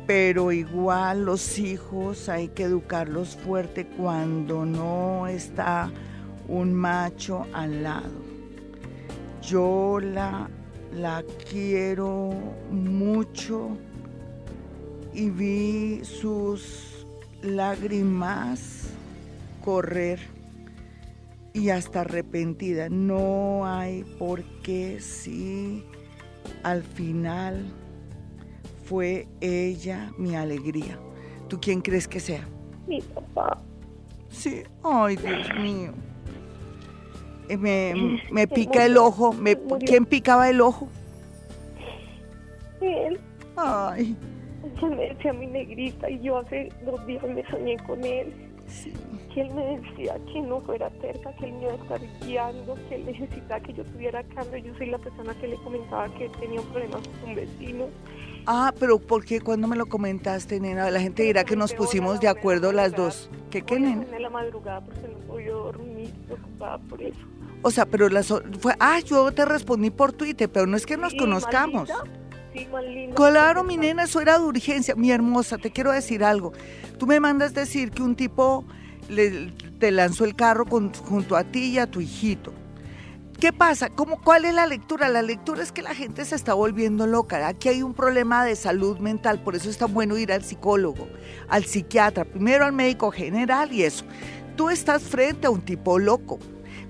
[0.07, 5.91] pero igual los hijos hay que educarlos fuerte cuando no está
[6.49, 8.21] un macho al lado.
[9.41, 10.51] Yo la,
[10.93, 12.31] la quiero
[12.71, 13.77] mucho
[15.15, 17.07] y vi sus
[17.43, 18.89] lágrimas
[19.65, 20.21] correr
[21.53, 22.89] y hasta arrepentida.
[22.89, 25.85] No hay por qué si
[26.63, 27.65] al final
[28.85, 30.99] fue ella mi alegría.
[31.49, 32.47] ¿Tú quién crees que sea?
[32.87, 33.59] Mi papá.
[34.29, 35.93] Sí, ay Dios mío.
[37.49, 39.33] Eh, me, me pica el ojo.
[39.33, 40.89] Me, ¿Quién picaba el ojo?
[42.81, 43.21] Él.
[43.57, 44.17] Ay.
[44.83, 48.52] Él me decía mi negrita y yo hace dos días me soñé con él.
[48.73, 48.93] Sí.
[49.35, 52.75] Que él me decía que no fuera cerca, que él me iba a estar guiando,
[52.89, 54.59] que él necesitaba que yo tuviera cambio.
[54.59, 57.87] Yo soy la persona que le comentaba que tenía un problema con un vecino.
[58.47, 60.91] Ah, pero ¿por qué cuando me lo comentaste, nena?
[60.91, 63.31] La gente dirá que nos pusimos de acuerdo las dos.
[63.51, 64.05] ¿Qué qué, nena?
[64.05, 67.21] En la madrugada porque no podía dormir, preocupada por eso.
[67.63, 68.27] O sea, pero las
[68.59, 71.89] fue, ah, yo te respondí por Twitter, pero no es que nos conozcamos.
[71.89, 72.22] linda.
[72.53, 73.15] Sí, más linda.
[73.15, 74.95] Claro, mi nena, eso era de urgencia.
[74.95, 76.53] Mi hermosa, te quiero decir algo.
[76.99, 78.65] Tú me mandas decir que un tipo
[79.09, 82.53] le- te lanzó el carro junto a ti y a tu hijito.
[83.41, 83.89] ¿Qué pasa?
[83.91, 85.09] ¿Cómo, ¿Cuál es la lectura?
[85.09, 87.49] La lectura es que la gente se está volviendo loca.
[87.49, 91.09] Aquí hay un problema de salud mental, por eso es tan bueno ir al psicólogo,
[91.49, 94.05] al psiquiatra, primero al médico general y eso.
[94.57, 96.39] Tú estás frente a un tipo loco.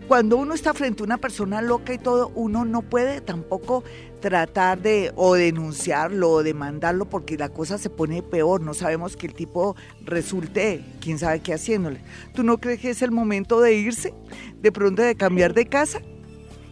[0.08, 3.82] Cuando uno está frente a una persona loca y todo, uno no puede tampoco
[4.20, 8.60] tratar de o denunciarlo o demandarlo porque la cosa se pone peor.
[8.60, 12.00] No sabemos que el tipo resulte, quién sabe qué haciéndole.
[12.34, 14.12] ¿Tú no crees que es el momento de irse?
[14.60, 16.00] ¿De pronto de cambiar de casa?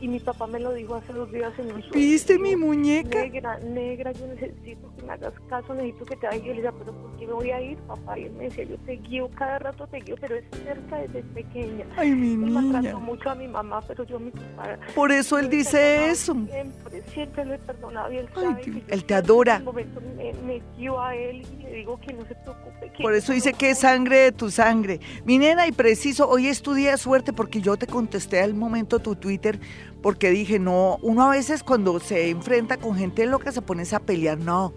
[0.00, 1.92] Y mi papá me lo dijo hace dos días en un sueño.
[1.92, 3.20] ¿Viste mi muñeca?
[3.20, 6.40] Negra, negra, yo necesito que me hagas caso, necesito que te hagas.
[6.40, 8.18] Yo le decía, pero ¿por qué me voy a ir, papá?
[8.18, 11.22] Y él me decía, yo te guío, cada rato te guío, pero es cerca desde
[11.22, 11.84] pequeña.
[11.96, 12.60] Ay, mi Él niña.
[12.62, 14.78] maltrató mucho a mi mamá, pero yo a mi papá.
[14.94, 16.34] Por eso él dice eso.
[16.50, 19.54] Siempre, siempre lo he perdonado y él Ay, sabe que yo él te adora.
[19.56, 22.90] En el momento me, me guío a él y le digo que no se preocupe.
[22.96, 24.98] Que Por eso dice que es sangre de tu sangre.
[25.26, 28.54] Mi nena, y preciso, hoy es tu día de suerte porque yo te contesté al
[28.54, 29.60] momento tu Twitter
[30.02, 33.98] porque dije, no, uno a veces cuando se enfrenta con gente loca se pone a
[34.00, 34.38] pelear.
[34.38, 34.74] No,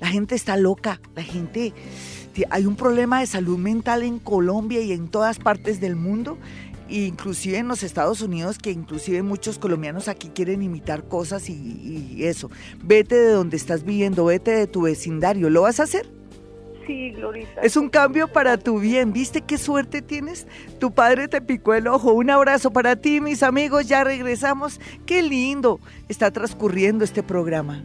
[0.00, 1.72] la gente está loca, la gente...
[2.48, 6.38] Hay un problema de salud mental en Colombia y en todas partes del mundo,
[6.88, 12.24] inclusive en los Estados Unidos, que inclusive muchos colombianos aquí quieren imitar cosas y, y
[12.24, 12.50] eso.
[12.82, 15.50] Vete de donde estás viviendo, vete de tu vecindario.
[15.50, 16.21] ¿Lo vas a hacer?
[16.86, 17.60] Sí, Glorita.
[17.60, 19.12] Es un cambio para tu bien.
[19.12, 20.46] ¿Viste qué suerte tienes?
[20.80, 22.12] Tu padre te picó el ojo.
[22.12, 23.86] Un abrazo para ti, mis amigos.
[23.86, 24.80] Ya regresamos.
[25.06, 27.82] Qué lindo está transcurriendo este programa.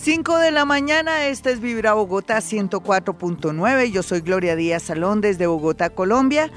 [0.00, 3.90] 5 de la mañana, esta es Vibra Bogotá 104.9.
[3.90, 6.52] Yo soy Gloria Díaz Salón desde Bogotá, Colombia.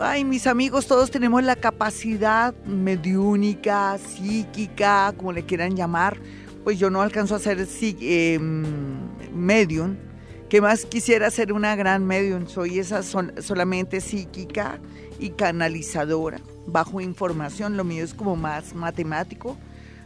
[0.00, 6.18] Ay, mis amigos, todos tenemos la capacidad mediúnica, psíquica, como le quieran llamar.
[6.64, 8.38] Pues yo no alcanzo a ser eh,
[9.32, 9.96] medium.
[10.52, 12.46] ¿Qué más quisiera ser una gran medium?
[12.46, 14.78] Soy esa sol- solamente psíquica
[15.18, 16.42] y canalizadora.
[16.66, 19.56] Bajo información, lo mío es como más matemático,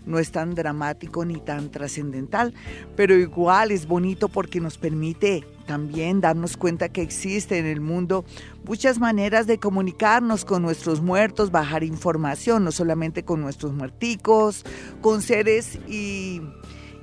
[0.07, 2.55] no es tan dramático ni tan trascendental,
[2.95, 8.25] pero igual es bonito porque nos permite también darnos cuenta que existe en el mundo
[8.65, 14.65] muchas maneras de comunicarnos con nuestros muertos, bajar información, no solamente con nuestros muerticos,
[15.01, 16.41] con seres y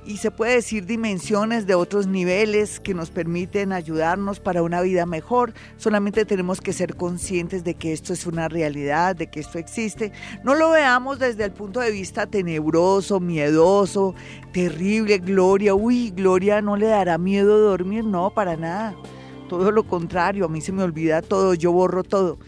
[0.06, 5.06] y se puede decir dimensiones de otros niveles que nos permiten ayudarnos para una vida
[5.06, 5.54] mejor.
[5.78, 10.12] Solamente tenemos que ser conscientes de que esto es una realidad, de que esto existe.
[10.42, 14.14] No lo veamos desde el punto de vista tenebroso, miedoso,
[14.52, 15.74] terrible, Gloria.
[15.74, 18.94] Uy, Gloria no le dará miedo dormir, no, para nada.
[19.48, 22.38] Todo lo contrario, a mí se me olvida todo, yo borro todo.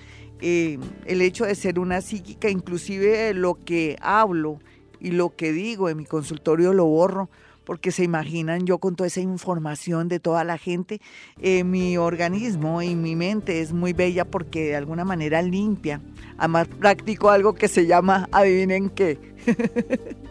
[0.40, 4.58] Eh, el hecho de ser una psíquica, inclusive lo que hablo
[5.00, 7.30] y lo que digo en mi consultorio lo borro
[7.66, 11.00] porque se imaginan yo con toda esa información de toda la gente,
[11.42, 16.00] eh, mi organismo y mi mente es muy bella porque de alguna manera limpia.
[16.38, 19.18] Además practico algo que se llama, adivinen qué,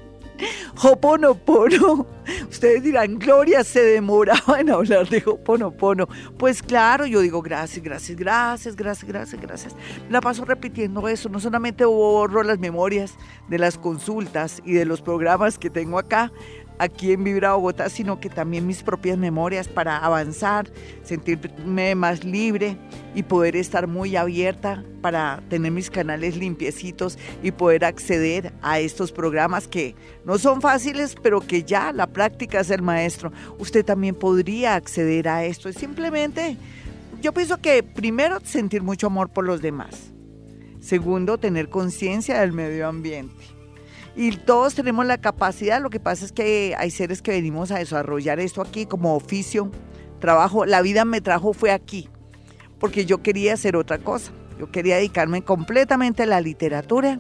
[0.84, 2.06] Hoponopono.
[2.50, 6.08] Ustedes dirán, Gloria se demoraba en hablar de Hoponopono.
[6.38, 9.76] Pues claro, yo digo gracias, gracias, gracias, gracias, gracias, gracias.
[10.10, 11.30] La paso repitiendo eso.
[11.30, 13.16] No solamente borro las memorias
[13.48, 16.32] de las consultas y de los programas que tengo acá,
[16.80, 20.70] aquí en Vibra Bogotá, sino que también mis propias memorias para avanzar,
[21.04, 22.78] sentirme más libre
[23.14, 29.12] y poder estar muy abierta para tener mis canales limpiecitos y poder acceder a estos
[29.12, 33.32] programas que no son fáciles, pero que ya la práctica es el maestro.
[33.60, 35.70] Usted también podría acceder a esto.
[35.70, 36.58] Es simplemente,
[37.22, 40.12] yo pienso que primero sentir mucho amor por los demás.
[40.80, 43.55] Segundo, tener conciencia del medio ambiente
[44.16, 47.80] y todos tenemos la capacidad, lo que pasa es que hay seres que venimos a
[47.80, 49.72] desarrollar esto aquí como oficio,
[50.20, 52.10] trabajo, la vida me trajo fue aquí,
[52.80, 57.20] porque yo quería hacer otra cosa, yo quería dedicarme completamente a la literatura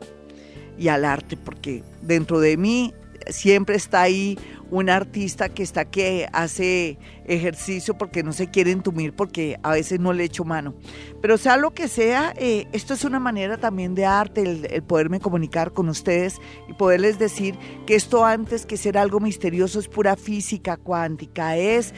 [0.77, 2.93] y al arte, porque dentro de mí
[3.27, 4.37] siempre está ahí
[4.75, 10.01] un artista que está que hace ejercicio porque no se quiere entumir porque a veces
[10.01, 10.75] no le echo mano.
[11.21, 14.83] Pero sea lo que sea, eh, esto es una manera también de arte, el, el,
[14.83, 19.87] poderme comunicar con ustedes y poderles decir que esto antes que ser algo misterioso es
[19.87, 21.93] pura física cuántica, es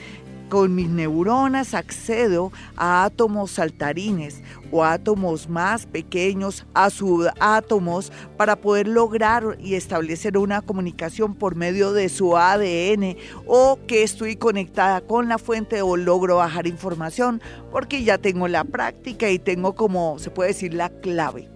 [0.50, 8.88] con mis neuronas accedo a átomos saltarines o átomos más pequeños, a subátomos, para poder
[8.88, 15.30] lograr y establecer una comunicación por medio de su ADN o que estoy conectada con
[15.30, 20.32] la fuente o logro bajar información porque ya tengo la práctica y tengo como se
[20.32, 21.50] puede decir la clave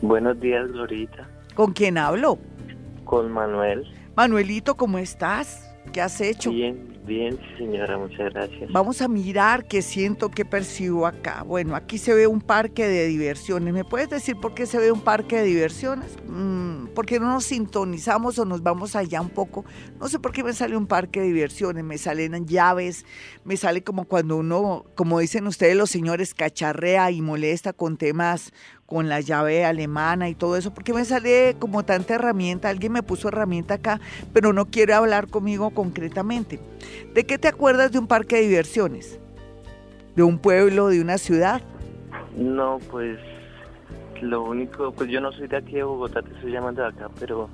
[0.00, 1.28] Buenos días, Glorita.
[1.54, 2.38] ¿Con quién hablo?
[3.04, 3.86] Con Manuel.
[4.16, 5.75] Manuelito, ¿cómo estás?
[5.92, 6.50] ¿Qué has hecho?
[6.50, 8.70] Bien, bien, señora, muchas gracias.
[8.70, 11.42] Vamos a mirar qué siento, qué percibo acá.
[11.42, 13.72] Bueno, aquí se ve un parque de diversiones.
[13.72, 16.16] ¿Me puedes decir por qué se ve un parque de diversiones?
[16.28, 19.64] Mm, porque no nos sintonizamos o nos vamos allá un poco.
[20.00, 23.04] No sé por qué me sale un parque de diversiones, me salen llaves,
[23.44, 28.52] me sale como cuando uno, como dicen ustedes los señores, cacharrea y molesta con temas
[28.86, 33.02] con la llave alemana y todo eso, porque me sale como tanta herramienta, alguien me
[33.02, 34.00] puso herramienta acá,
[34.32, 36.60] pero no quiere hablar conmigo concretamente.
[37.12, 39.18] ¿De qué te acuerdas de un parque de diversiones?
[40.14, 41.60] ¿De un pueblo, de una ciudad?
[42.36, 43.18] No, pues
[44.22, 47.10] lo único, pues yo no soy de aquí de Bogotá, te estoy llamando de acá,
[47.18, 47.50] pero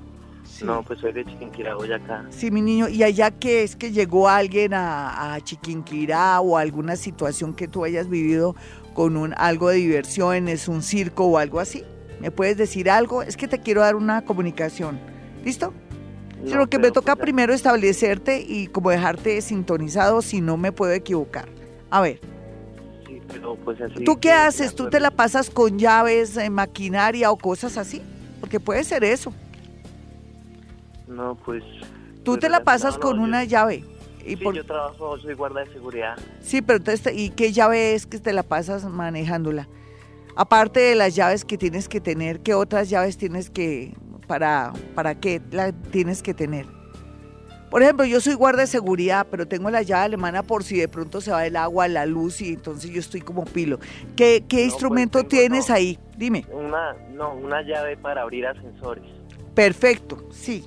[0.65, 2.27] no, pues soy de Chiquinquirá, acá.
[2.31, 6.97] Sí, mi niño, ¿y allá qué es que llegó alguien a, a Chiquinquirá o alguna
[6.97, 8.55] situación que tú hayas vivido
[8.93, 11.85] con un, algo de diversión, es un circo o algo así.
[12.21, 13.23] ¿Me puedes decir algo?
[13.23, 14.99] Es que te quiero dar una comunicación.
[15.45, 15.73] ¿Listo?
[16.45, 20.93] Sino que me toca pues primero establecerte y como dejarte sintonizado si no me puedo
[20.93, 21.49] equivocar.
[21.91, 22.21] A ver.
[23.07, 24.75] Sí, pero pues así ¿Tú qué haces?
[24.75, 28.03] ¿Tú te la pasas con llaves, en maquinaria o cosas así?
[28.41, 29.33] Porque puede ser eso.
[31.07, 31.63] No, pues...
[32.25, 33.85] Tú te la pasas con una llave.
[34.25, 36.17] Y sí, yo trabajo, soy guarda de seguridad.
[36.41, 39.69] Sí, pero entonces, ¿y qué llave es que te la pasas manejándola?
[40.37, 43.95] Aparte de las llaves que tienes que tener, ¿qué otras llaves tienes que,
[44.27, 46.67] para, para qué la tienes que tener?
[47.73, 50.89] Por ejemplo, yo soy guarda de seguridad, pero tengo la llave alemana por si de
[50.89, 53.79] pronto se va el agua, la luz y entonces yo estoy como pilo.
[54.15, 55.99] ¿Qué, qué pues instrumento tienes ahí?
[56.19, 56.45] Dime.
[56.53, 59.05] Una, no, una llave para abrir ascensores.
[59.55, 60.67] Perfecto, sí.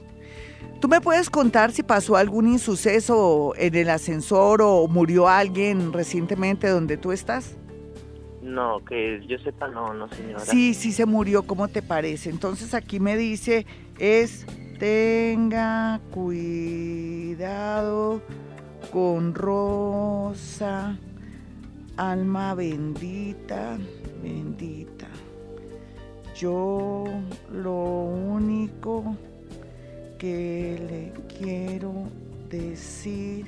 [0.79, 6.67] ¿Tú me puedes contar si pasó algún insuceso en el ascensor o murió alguien recientemente
[6.67, 7.57] donde tú estás?
[8.41, 10.41] No, que yo sepa, no, no, señora.
[10.41, 12.29] Sí, sí se murió, ¿cómo te parece?
[12.29, 13.65] Entonces aquí me dice,
[13.97, 14.45] es,
[14.77, 17.41] tenga cuidado
[18.91, 20.95] con Rosa,
[21.97, 23.79] alma bendita,
[24.21, 25.07] bendita.
[26.35, 27.05] Yo
[27.51, 29.15] lo único
[30.25, 31.93] que le quiero
[32.49, 33.45] decir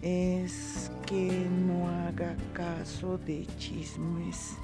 [0.00, 4.56] es que no haga caso de chismes.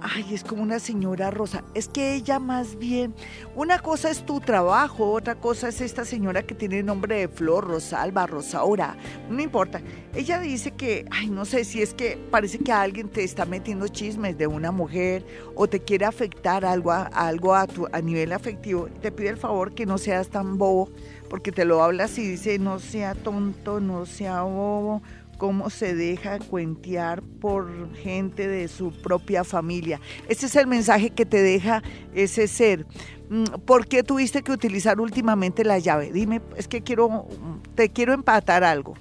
[0.00, 1.64] Ay, es como una señora Rosa.
[1.74, 3.14] Es que ella más bien,
[3.54, 7.66] una cosa es tu trabajo, otra cosa es esta señora que tiene nombre de Flor,
[7.66, 8.96] Rosalba, Rosaura,
[9.28, 9.80] no importa.
[10.14, 13.88] Ella dice que, ay, no sé si es que parece que alguien te está metiendo
[13.88, 15.24] chismes de una mujer
[15.54, 18.88] o te quiere afectar algo a, algo a, tu, a nivel afectivo.
[19.00, 20.90] Te pide el favor que no seas tan bobo,
[21.28, 25.02] porque te lo hablas y dice, no sea tonto, no sea bobo
[25.38, 30.00] cómo se deja cuentear por gente de su propia familia.
[30.28, 31.82] Ese es el mensaje que te deja
[32.12, 32.84] ese ser.
[33.30, 36.12] Mm, ¿Por qué tuviste que utilizar últimamente la llave?
[36.12, 37.26] Dime, es que quiero,
[37.74, 38.94] te quiero empatar algo.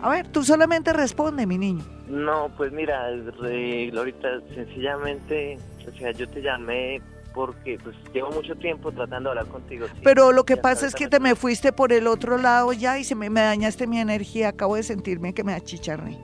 [0.00, 1.84] A ver, tú solamente responde, mi niño.
[2.08, 5.58] No, pues mira, Glorita, sencillamente,
[5.88, 7.00] o sea, yo te llamé
[7.34, 9.86] porque pues llevo mucho tiempo tratando de hablar contigo.
[10.02, 13.04] Pero lo que pasa es que te me fuiste por el otro lado ya y
[13.04, 14.48] se me, me dañaste mi energía.
[14.48, 16.18] Acabo de sentirme que me achicharré.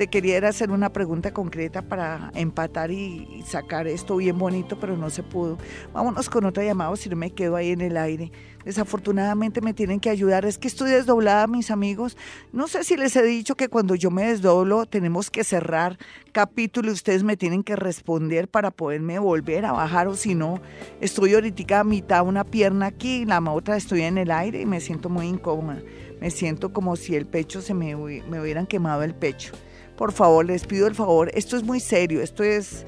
[0.00, 5.10] Te quería hacer una pregunta concreta para empatar y, sacar esto bien bonito, pero no
[5.10, 5.58] se pudo.
[5.92, 8.32] Vámonos con otra llamada, si no me quedo ahí en el aire.
[8.64, 10.46] Desafortunadamente me tienen que ayudar.
[10.46, 12.16] Es que estoy desdoblada, mis amigos.
[12.50, 15.98] No sé si les he dicho que cuando yo me desdoblo tenemos que cerrar
[16.32, 20.62] capítulo y ustedes me tienen que responder para poderme volver a bajar o si no,
[21.02, 24.80] estoy ahorita a mitad una pierna aquí, la otra estoy en el aire y me
[24.80, 25.82] siento muy incómoda.
[26.22, 29.52] Me siento como si el pecho se me, me hubieran quemado el pecho.
[30.00, 32.86] Por favor, les pido el favor, esto es muy serio, esto es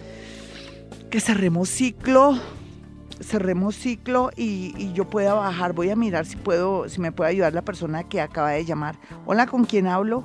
[1.11, 2.39] que cerremos ciclo,
[3.21, 5.75] cerremos ciclo y, yo pueda bajar.
[5.75, 8.97] Voy a mirar si puedo, si me puede ayudar la persona que acaba de llamar.
[9.27, 10.25] Hola, ¿con quién hablo?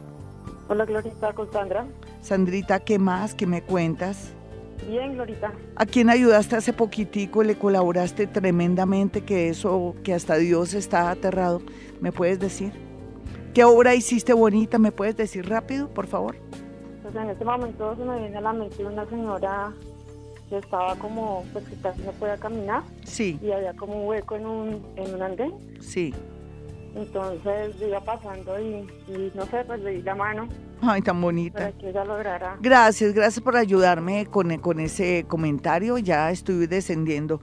[0.70, 1.86] Hola, Glorita, con Sandra.
[2.22, 3.36] Sandrita, ¿qué más?
[3.36, 4.30] ¿Qué me cuentas?
[4.88, 5.52] Bien, Glorita.
[5.76, 7.44] ¿A quién ayudaste hace poquitico?
[7.44, 11.62] ¿Le colaboraste tremendamente que eso, que hasta Dios está aterrado?
[12.00, 12.72] ¿Me puedes decir?
[13.54, 14.80] ¿Qué obra hiciste bonita?
[14.80, 16.38] ¿Me puedes decir rápido, por favor?
[17.08, 19.72] Pues en este momento se me viene a la mente una señora
[20.50, 22.84] que estaba como, pues que casi no podía caminar.
[23.06, 23.40] Sí.
[23.42, 25.54] Y había como un hueco en un, en un andén.
[25.80, 26.14] Sí.
[26.96, 28.86] Entonces iba pasando y,
[29.34, 30.50] no sé, pues le di la mano.
[30.82, 31.60] Ay, tan bonita.
[31.60, 32.58] Para que ella lograra.
[32.60, 35.98] Gracias, gracias por ayudarme con, con ese comentario.
[36.00, 37.40] Ya estoy descendiendo.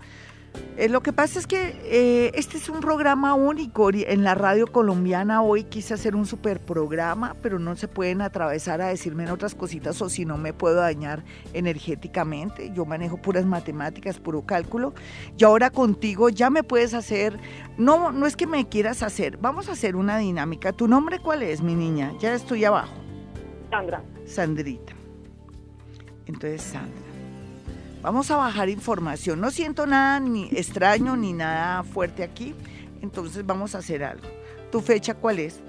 [0.77, 4.67] Eh, lo que pasa es que eh, este es un programa único en la radio
[4.67, 5.41] colombiana.
[5.41, 9.55] Hoy quise hacer un super programa, pero no se pueden atravesar a decirme en otras
[9.55, 12.73] cositas o si no me puedo dañar energéticamente.
[12.73, 14.95] Yo manejo puras matemáticas, puro cálculo.
[15.39, 17.39] Y ahora contigo ya me puedes hacer,
[17.79, 20.73] no, no es que me quieras hacer, vamos a hacer una dinámica.
[20.73, 22.13] ¿Tu nombre cuál es, mi niña?
[22.19, 22.95] Ya estoy abajo.
[23.71, 24.03] Sandra.
[24.27, 24.93] Sandrita.
[26.27, 27.04] Entonces, Sandra.
[28.05, 29.41] Vamos a bajar información.
[29.41, 32.55] No siento nada ni extraño ni nada fuerte aquí.
[33.01, 34.29] Entonces vamos a hacer algo.
[34.71, 35.61] ¿Tu fecha cuál es?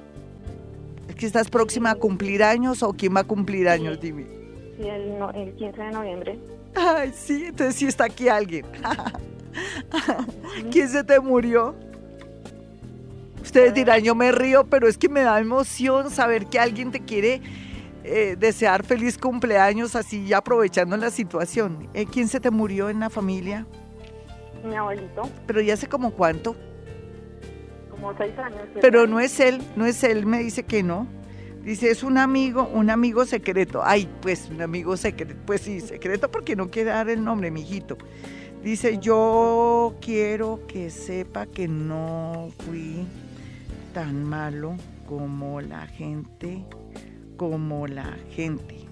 [1.07, 4.01] ¿Es que estás próxima a cumplir años o quién va a cumplir años?
[4.01, 4.25] Dime.
[4.75, 6.39] Sí, el, 15 de noviembre.
[6.75, 8.65] Ay, sí, entonces sí está aquí alguien.
[10.73, 11.73] ¿Quién se te murió?
[13.41, 16.99] Ustedes dirán, yo me río, pero es que me da emoción saber que alguien te
[16.99, 17.41] quiere
[18.07, 21.89] eh, desear feliz cumpleaños así aprovechando la situación.
[21.95, 23.65] Eh, ¿Quién se te murió en la familia?
[24.63, 25.23] Mi abuelito.
[25.47, 26.55] Pero ya sé como cuánto.
[27.89, 28.61] Como seis años.
[28.79, 31.07] Pero no es él, no es él, me dice que no.
[31.63, 33.81] Dice, es un amigo, un amigo secreto.
[33.83, 35.41] Ay, pues un amigo secreto.
[35.47, 37.97] Pues sí, secreto porque no quiere dar el nombre, mijito.
[38.63, 43.07] Dice, yo quiero que sepa que no fui
[43.95, 44.75] tan malo
[45.07, 46.63] como la gente
[47.37, 48.85] como la gente.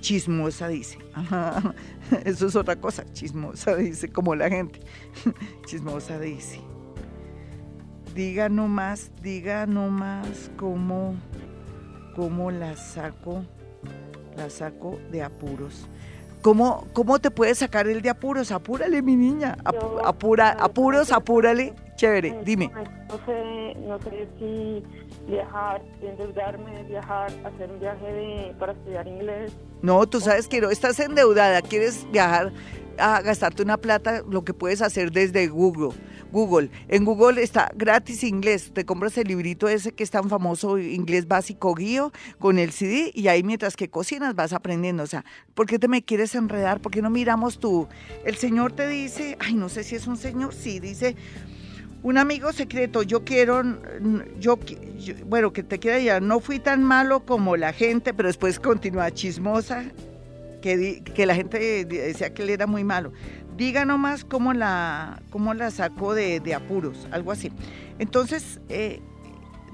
[0.00, 0.98] Chismosa dice.
[2.24, 3.04] Eso es otra cosa.
[3.12, 4.80] Chismosa dice, como la gente.
[5.66, 6.60] Chismosa dice.
[8.14, 11.16] Diga nomás, diga nomás cómo,
[12.14, 13.44] cómo la saco,
[14.36, 15.88] la saco de apuros.
[16.40, 18.52] ¿Cómo, ¿Cómo te puedes sacar el de apuros?
[18.52, 19.58] Apúrale, mi niña.
[19.64, 21.74] apura, apuros, apúrale.
[21.96, 22.70] Chévere, dime.
[23.08, 24.82] No sé, no sé si
[25.26, 29.52] viajar, endeudarme, viajar, hacer un viaje de, para estudiar inglés.
[29.82, 32.52] No, tú sabes que no estás endeudada, quieres viajar
[32.98, 35.94] a gastarte una plata, lo que puedes hacer desde Google.
[36.32, 36.70] Google.
[36.88, 38.72] En Google está gratis inglés.
[38.72, 43.10] Te compras el librito ese que es tan famoso, inglés básico guío, con el CD
[43.14, 45.02] y ahí mientras que cocinas vas aprendiendo.
[45.02, 45.24] O sea,
[45.54, 46.80] ¿por qué te me quieres enredar?
[46.80, 47.88] ¿Por qué no miramos tú?
[48.24, 51.16] El Señor te dice, ay, no sé si es un Señor, sí, dice,
[52.06, 53.64] un amigo secreto, yo quiero,
[54.38, 54.60] yo,
[55.24, 59.10] bueno, que te queda ya, no fui tan malo como la gente, pero después continúa
[59.10, 59.86] chismosa,
[60.62, 63.12] que, que la gente decía que él era muy malo.
[63.56, 67.50] Diga nomás cómo la, cómo la sacó de, apuros, algo así.
[67.98, 69.00] Entonces, eh,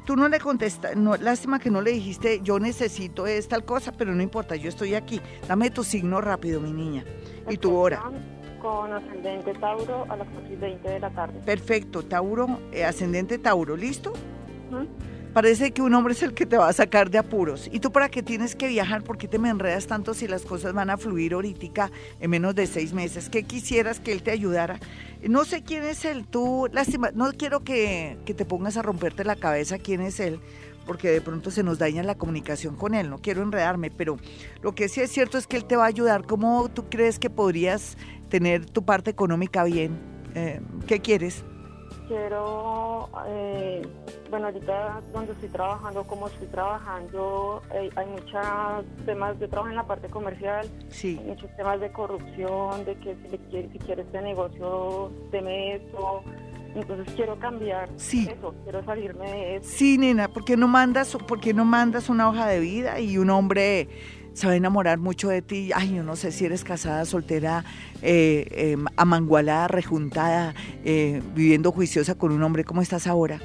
[0.06, 3.92] tú no le contestas, no, lástima que no le dijiste, yo necesito es tal cosa,
[3.92, 5.20] pero no importa, yo estoy aquí.
[5.46, 7.04] Dame tu signo rápido, mi niña,
[7.50, 8.10] y tu hora.
[8.62, 11.40] Con ascendente Tauro a las 4 y 20 de la tarde.
[11.44, 14.12] Perfecto, Tauro, eh, ascendente Tauro, ¿listo?
[15.32, 17.68] Parece que un hombre es el que te va a sacar de apuros.
[17.72, 19.02] ¿Y tú para qué tienes que viajar?
[19.02, 21.90] ¿Por qué te me enredas tanto si las cosas van a fluir ahorita
[22.20, 23.28] en menos de seis meses?
[23.28, 24.78] ¿Qué quisieras que él te ayudara?
[25.26, 29.24] No sé quién es él, tú, lástima, no quiero que, que te pongas a romperte
[29.24, 30.38] la cabeza quién es él,
[30.86, 34.16] porque de pronto se nos daña la comunicación con él, no quiero enredarme, pero
[34.62, 36.26] lo que sí es cierto es que él te va a ayudar.
[36.26, 37.96] ¿Cómo tú crees que podrías
[38.28, 39.98] tener tu parte económica bien?
[40.34, 41.44] Eh, ¿Qué quieres?
[42.12, 43.82] quiero, eh,
[44.30, 49.76] bueno, ahorita donde estoy trabajando, como estoy trabajando, eh, hay muchos temas, yo trabajo en
[49.76, 51.18] la parte comercial, sí.
[51.24, 56.22] muchos temas de corrupción, de que si, quiere, si quieres este negocio, deme eso.
[56.74, 58.28] Entonces quiero cambiar sí.
[58.30, 59.68] eso, quiero salirme de eso.
[59.70, 63.18] Sí, nena, ¿por qué no mandas, por qué no mandas una hoja de vida y
[63.18, 63.88] un hombre
[64.32, 65.70] se va a enamorar mucho de ti.
[65.74, 67.64] Ay, yo no sé si eres casada, soltera,
[68.00, 70.54] eh, eh, amangualada, rejuntada,
[70.84, 72.64] eh, viviendo juiciosa con un hombre.
[72.64, 73.40] ¿Cómo estás ahora?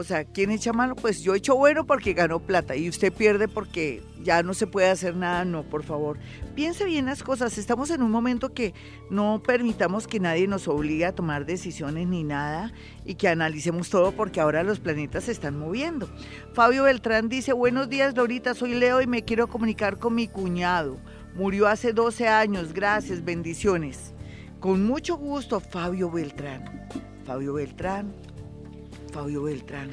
[0.00, 0.94] o sea, ¿quién echa mano?
[0.94, 4.88] Pues yo echo bueno porque ganó plata y usted pierde porque ya no se puede
[4.88, 5.44] hacer nada.
[5.44, 6.18] No, por favor.
[6.54, 7.58] Piense bien las cosas.
[7.58, 8.74] Estamos en un momento que
[9.10, 12.72] no permitamos que nadie nos obligue a tomar decisiones ni nada
[13.04, 16.08] y que analicemos todo porque ahora los planetas se están moviendo.
[16.52, 21.00] Fabio Beltrán dice, buenos días Lorita, soy Leo y me quiero comunicar con mi cuñado.
[21.38, 22.72] Murió hace 12 años.
[22.72, 24.12] Gracias, bendiciones.
[24.58, 26.88] Con mucho gusto, Fabio Beltrán.
[27.24, 28.12] Fabio Beltrán,
[29.12, 29.88] Fabio Beltrán.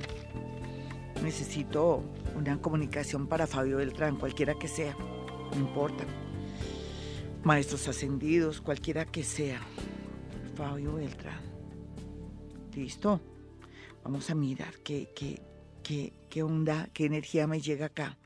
[1.21, 2.03] Necesito
[2.35, 4.97] una comunicación para Fabio Beltrán, cualquiera que sea,
[5.51, 6.03] no importa.
[7.43, 9.61] Maestros ascendidos, cualquiera que sea.
[10.55, 11.41] Fabio Beltrán.
[12.73, 13.21] ¿Listo?
[14.03, 15.43] Vamos a mirar qué, qué,
[15.83, 18.17] qué, qué onda, qué energía me llega acá.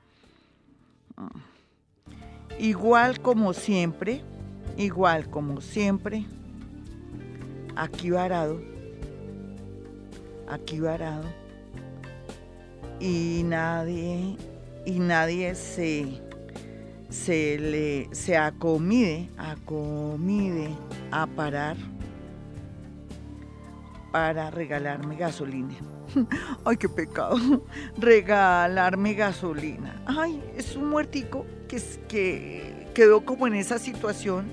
[2.59, 4.21] Igual como siempre,
[4.77, 6.25] igual como siempre,
[7.75, 8.61] aquí varado
[10.49, 11.25] aquí varado
[12.99, 14.35] y nadie
[14.85, 16.21] y nadie se
[17.09, 20.69] se le se acomide acomide
[21.11, 21.77] a parar
[24.11, 25.75] para regalarme gasolina.
[26.65, 27.37] Ay, qué pecado.
[27.97, 30.01] Regalarme gasolina.
[30.05, 34.45] Ay, es un muertico que, que quedó como en esa situación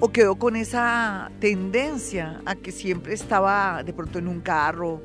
[0.00, 5.02] o quedó con esa tendencia a que siempre estaba de pronto en un carro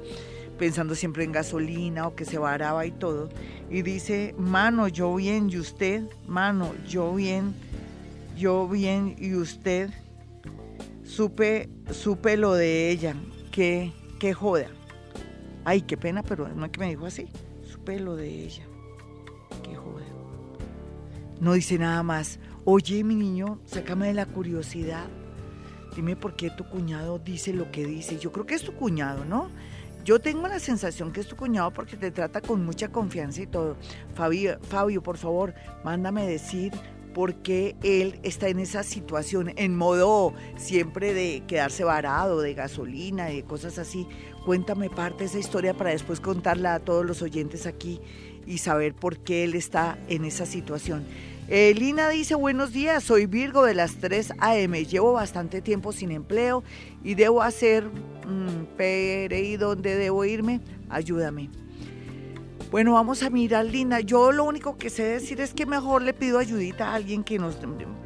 [0.57, 3.29] pensando siempre en gasolina o que se varaba y todo.
[3.69, 7.53] Y dice, mano, yo bien y usted, mano, yo bien,
[8.37, 9.89] yo bien y usted,
[11.03, 13.15] supe, supe lo de ella,
[13.51, 14.67] que, que joda.
[15.65, 17.27] Ay, qué pena, pero no que me dijo así,
[17.63, 18.63] supe lo de ella,
[19.63, 20.05] que joda.
[21.39, 22.39] No dice nada más.
[22.63, 25.05] Oye, mi niño, sácame de la curiosidad.
[25.95, 28.19] Dime por qué tu cuñado dice lo que dice.
[28.19, 29.49] Yo creo que es tu cuñado, ¿no?
[30.03, 33.47] Yo tengo la sensación que es tu cuñado porque te trata con mucha confianza y
[33.47, 33.75] todo.
[34.13, 36.71] Fabio, Fabio, por favor, mándame decir
[37.15, 43.27] por qué él está en esa situación, en modo siempre de quedarse varado, de gasolina,
[43.27, 44.05] de cosas así.
[44.45, 48.01] Cuéntame parte de esa historia para después contarla a todos los oyentes aquí
[48.45, 51.05] y saber por qué él está en esa situación.
[51.47, 54.83] Eh, Lina dice, buenos días, soy Virgo de las 3 a.m.
[54.83, 56.65] Llevo bastante tiempo sin empleo
[57.01, 57.85] y debo hacer,
[58.27, 58.65] mmm,
[59.31, 60.59] ¿y dónde debo irme?
[60.89, 61.49] Ayúdame.
[62.75, 64.01] Bueno, vamos a mirar, Lina.
[64.01, 67.39] Yo lo único que sé decir es que mejor le pido ayudita a alguien que
[67.39, 67.57] nos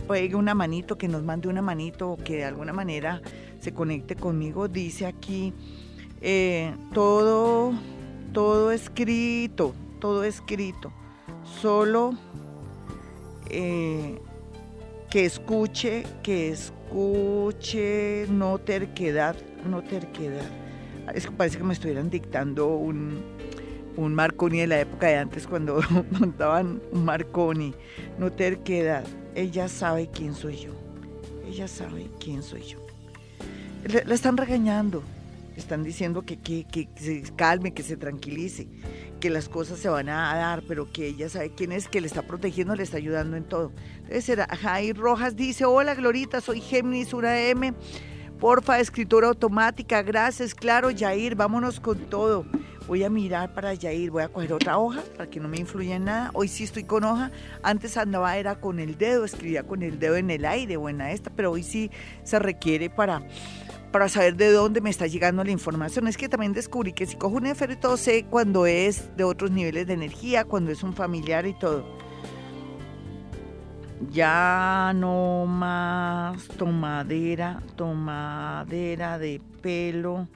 [0.08, 3.20] pegue una manito, que nos mande una manito, que de alguna manera
[3.60, 4.68] se conecte conmigo.
[4.68, 5.56] Dice aquí,
[6.22, 7.74] eh, todo,
[8.32, 10.94] todo escrito, todo escrito.
[11.44, 12.14] Solo
[13.50, 14.20] eh,
[15.10, 19.36] que escuche, que escuche, no terquedad,
[19.68, 20.48] no terquedad.
[21.16, 23.39] Es que parece que me estuvieran dictando un,
[24.00, 25.82] un Marconi de la época de antes cuando
[26.20, 27.74] montaban un Marconi.
[28.18, 29.04] No terquedad.
[29.36, 30.72] Ella sabe quién soy yo.
[31.48, 32.80] Ella sabe quién soy yo.
[34.06, 35.04] La están regañando.
[35.56, 38.70] Están diciendo que, que, que, se calme, que se tranquilice,
[39.20, 42.08] que las cosas se van a dar, pero que ella sabe quién es, que le
[42.08, 43.74] está protegiendo, le está ayudando en todo.
[44.08, 47.74] Entonces, Jair Rojas dice, hola Glorita, soy Géminis una M.
[48.40, 52.46] Porfa, escritura automática, gracias, claro, Jair, vámonos con todo.
[52.90, 55.98] Voy a mirar para Yair, voy a coger otra hoja para que no me influya
[55.98, 56.32] en nada.
[56.34, 57.30] Hoy sí estoy con hoja.
[57.62, 61.30] Antes andaba era con el dedo, escribía con el dedo en el aire, buena esta,
[61.30, 61.92] pero hoy sí
[62.24, 63.22] se requiere para
[63.92, 66.08] para saber de dónde me está llegando la información.
[66.08, 69.86] Es que también descubrí que si cojo un todo sé cuando es de otros niveles
[69.86, 71.86] de energía, cuando es un familiar y todo.
[74.10, 80.28] Ya no más tomadera, tomadera de pelo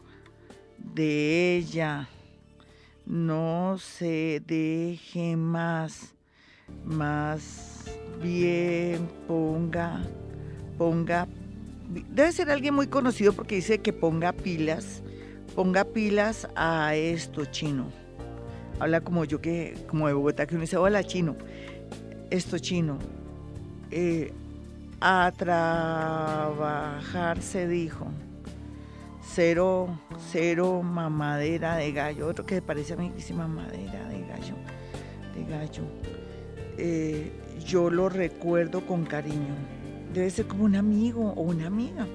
[0.77, 2.07] de ella
[3.05, 6.13] no se deje más,
[6.85, 7.85] más
[8.21, 10.01] bien ponga,
[10.77, 11.27] ponga,
[12.09, 15.03] debe ser alguien muy conocido porque dice que ponga pilas,
[15.55, 17.91] ponga pilas a esto chino.
[18.79, 21.35] Habla como yo que, como de Bogotá, que uno dice, hola chino,
[22.31, 22.97] esto chino.
[23.91, 24.33] Eh,
[24.99, 28.07] a trabajar se dijo
[29.33, 29.99] cero,
[30.31, 34.55] cero mamadera de gallo, otro que parece a mí que dice mamadera de gallo,
[35.35, 35.83] de gallo.
[36.77, 37.31] Eh,
[37.65, 39.55] yo lo recuerdo con cariño.
[40.13, 42.07] Debe ser como un amigo o una amiga.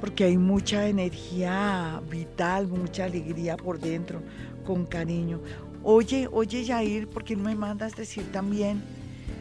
[0.00, 4.20] Porque hay mucha energía vital, mucha alegría por dentro,
[4.66, 5.40] con cariño.
[5.82, 8.82] Oye, oye Yair, ¿por qué no me mandas decir también?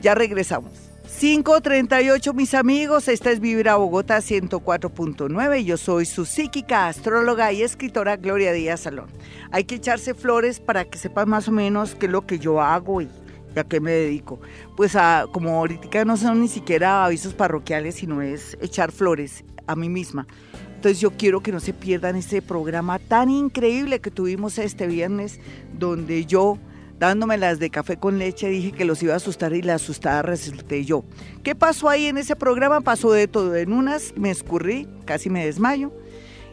[0.00, 0.89] Ya regresamos.
[1.20, 5.64] 538, mis amigos, esta es Vibra Bogotá 104.9.
[5.64, 9.08] Yo soy su psíquica, astróloga y escritora Gloria Díaz Salón.
[9.50, 12.62] Hay que echarse flores para que sepan más o menos qué es lo que yo
[12.62, 13.08] hago y
[13.54, 14.40] a qué me dedico.
[14.78, 19.76] Pues a, como ahorita no son ni siquiera avisos parroquiales, sino es echar flores a
[19.76, 20.26] mí misma.
[20.74, 25.38] Entonces yo quiero que no se pierdan este programa tan increíble que tuvimos este viernes,
[25.78, 26.56] donde yo
[27.00, 30.20] dándome las de café con leche, dije que los iba a asustar y la asustada
[30.20, 31.02] resulté yo.
[31.42, 32.82] ¿Qué pasó ahí en ese programa?
[32.82, 33.56] Pasó de todo.
[33.56, 35.90] En unas me escurrí, casi me desmayo,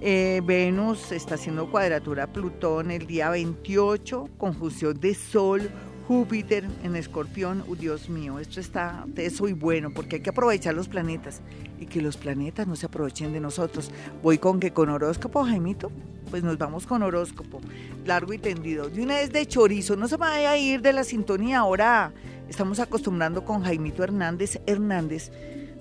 [0.00, 5.68] Eh, Venus está haciendo cuadratura a Plutón el día 28, conjunción de Sol,
[6.06, 7.64] Júpiter en Escorpión.
[7.66, 11.42] Uh, Dios mío, esto está eso y bueno, porque hay que aprovechar los planetas
[11.80, 13.90] y que los planetas no se aprovechen de nosotros.
[14.22, 15.90] Voy con que con horóscopo, Jaimito,
[16.30, 17.60] pues nos vamos con horóscopo,
[18.06, 18.88] largo y tendido.
[18.88, 21.58] De una vez de chorizo, no se vaya a ir de la sintonía.
[21.58, 22.12] Ahora
[22.48, 25.32] estamos acostumbrando con Jaimito Hernández Hernández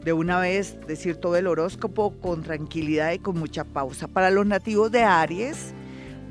[0.08, 4.08] de una vez decir todo el horóscopo con tranquilidad y con mucha pausa.
[4.08, 5.74] Para los nativos de Aries,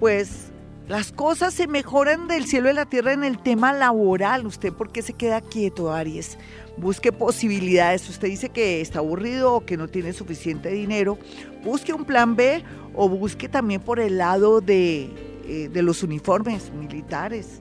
[0.00, 0.46] pues
[0.88, 4.46] las cosas se mejoran del cielo y la tierra en el tema laboral.
[4.46, 6.38] ¿Usted por qué se queda quieto, Aries?
[6.78, 8.08] Busque posibilidades.
[8.08, 11.18] Usted dice que está aburrido o que no tiene suficiente dinero.
[11.62, 12.64] Busque un plan B
[12.94, 15.10] o busque también por el lado de,
[15.46, 17.60] eh, de los uniformes militares,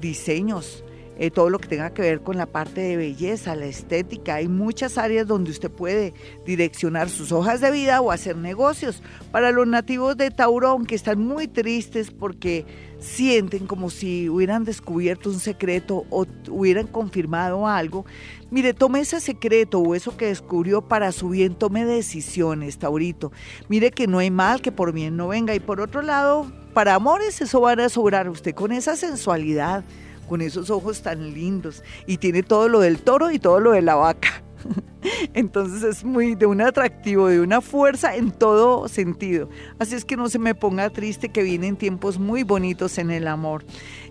[0.00, 0.84] diseños
[1.20, 4.36] eh, todo lo que tenga que ver con la parte de belleza, la estética.
[4.36, 6.14] Hay muchas áreas donde usted puede
[6.46, 9.02] direccionar sus hojas de vida o hacer negocios.
[9.30, 12.64] Para los nativos de Taurón, que están muy tristes porque
[13.00, 18.06] sienten como si hubieran descubierto un secreto o hubieran confirmado algo,
[18.50, 23.30] mire, tome ese secreto o eso que descubrió para su bien, tome decisiones, Taurito.
[23.68, 25.54] Mire que no hay mal que por bien no venga.
[25.54, 29.84] Y por otro lado, para amores, eso van a sobrar usted con esa sensualidad
[30.30, 33.82] con esos ojos tan lindos y tiene todo lo del toro y todo lo de
[33.82, 34.44] la vaca.
[35.34, 39.48] Entonces es muy de un atractivo, de una fuerza en todo sentido.
[39.80, 43.26] Así es que no se me ponga triste que vienen tiempos muy bonitos en el
[43.26, 43.64] amor.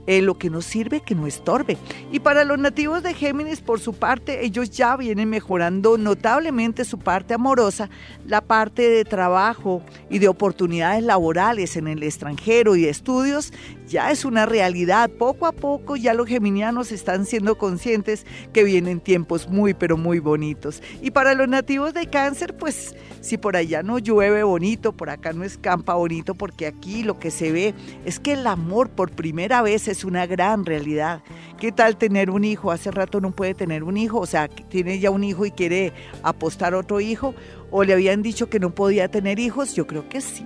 [0.07, 1.78] Eh, lo que nos sirve que no estorbe.
[2.11, 6.97] Y para los nativos de Géminis, por su parte, ellos ya vienen mejorando notablemente su
[6.97, 7.91] parte amorosa,
[8.26, 13.53] la parte de trabajo y de oportunidades laborales en el extranjero y de estudios,
[13.89, 15.09] ya es una realidad.
[15.09, 20.19] Poco a poco ya los geminianos están siendo conscientes que vienen tiempos muy, pero muy
[20.19, 20.81] bonitos.
[21.01, 25.33] Y para los nativos de cáncer, pues si por allá no llueve bonito, por acá
[25.33, 27.73] no escampa bonito, porque aquí lo que se ve
[28.05, 31.23] es que el amor por primera vez es una gran realidad.
[31.59, 32.71] ¿Qué tal tener un hijo?
[32.71, 35.91] Hace rato no puede tener un hijo, o sea, tiene ya un hijo y quiere
[36.23, 37.33] apostar otro hijo,
[37.71, 40.45] o le habían dicho que no podía tener hijos, yo creo que sí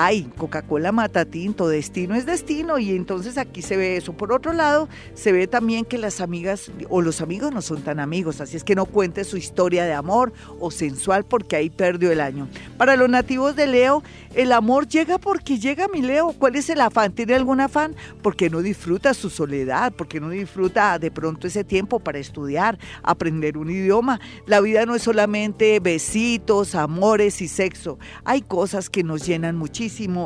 [0.00, 4.12] ay, Coca-Cola mata tinto, destino es destino y entonces aquí se ve eso.
[4.12, 7.98] Por otro lado, se ve también que las amigas o los amigos no son tan
[7.98, 12.12] amigos, así es que no cuente su historia de amor o sensual porque ahí perdió
[12.12, 12.46] el año.
[12.76, 14.04] Para los nativos de Leo,
[14.36, 16.32] el amor llega porque llega mi Leo.
[16.32, 17.12] ¿Cuál es el afán?
[17.12, 17.96] ¿Tiene algún afán?
[18.22, 23.58] Porque no disfruta su soledad, porque no disfruta de pronto ese tiempo para estudiar, aprender
[23.58, 24.20] un idioma.
[24.46, 27.98] La vida no es solamente besitos, amores y sexo.
[28.24, 29.56] Hay cosas que nos llenan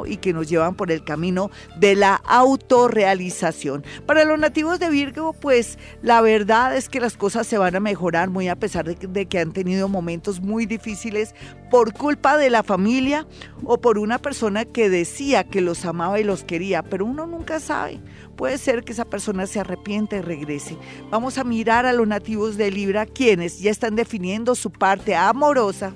[0.06, 3.84] y que nos llevan por el camino de la autorrealización.
[4.06, 7.80] Para los nativos de Virgo, pues la verdad es que las cosas se van a
[7.80, 11.34] mejorar muy a pesar de, de que han tenido momentos muy difíciles
[11.70, 13.26] por culpa de la familia
[13.64, 17.60] o por una persona que decía que los amaba y los quería, pero uno nunca
[17.60, 18.00] sabe.
[18.36, 20.76] Puede ser que esa persona se arrepiente y regrese.
[21.10, 25.92] Vamos a mirar a los nativos de Libra, quienes ya están definiendo su parte amorosa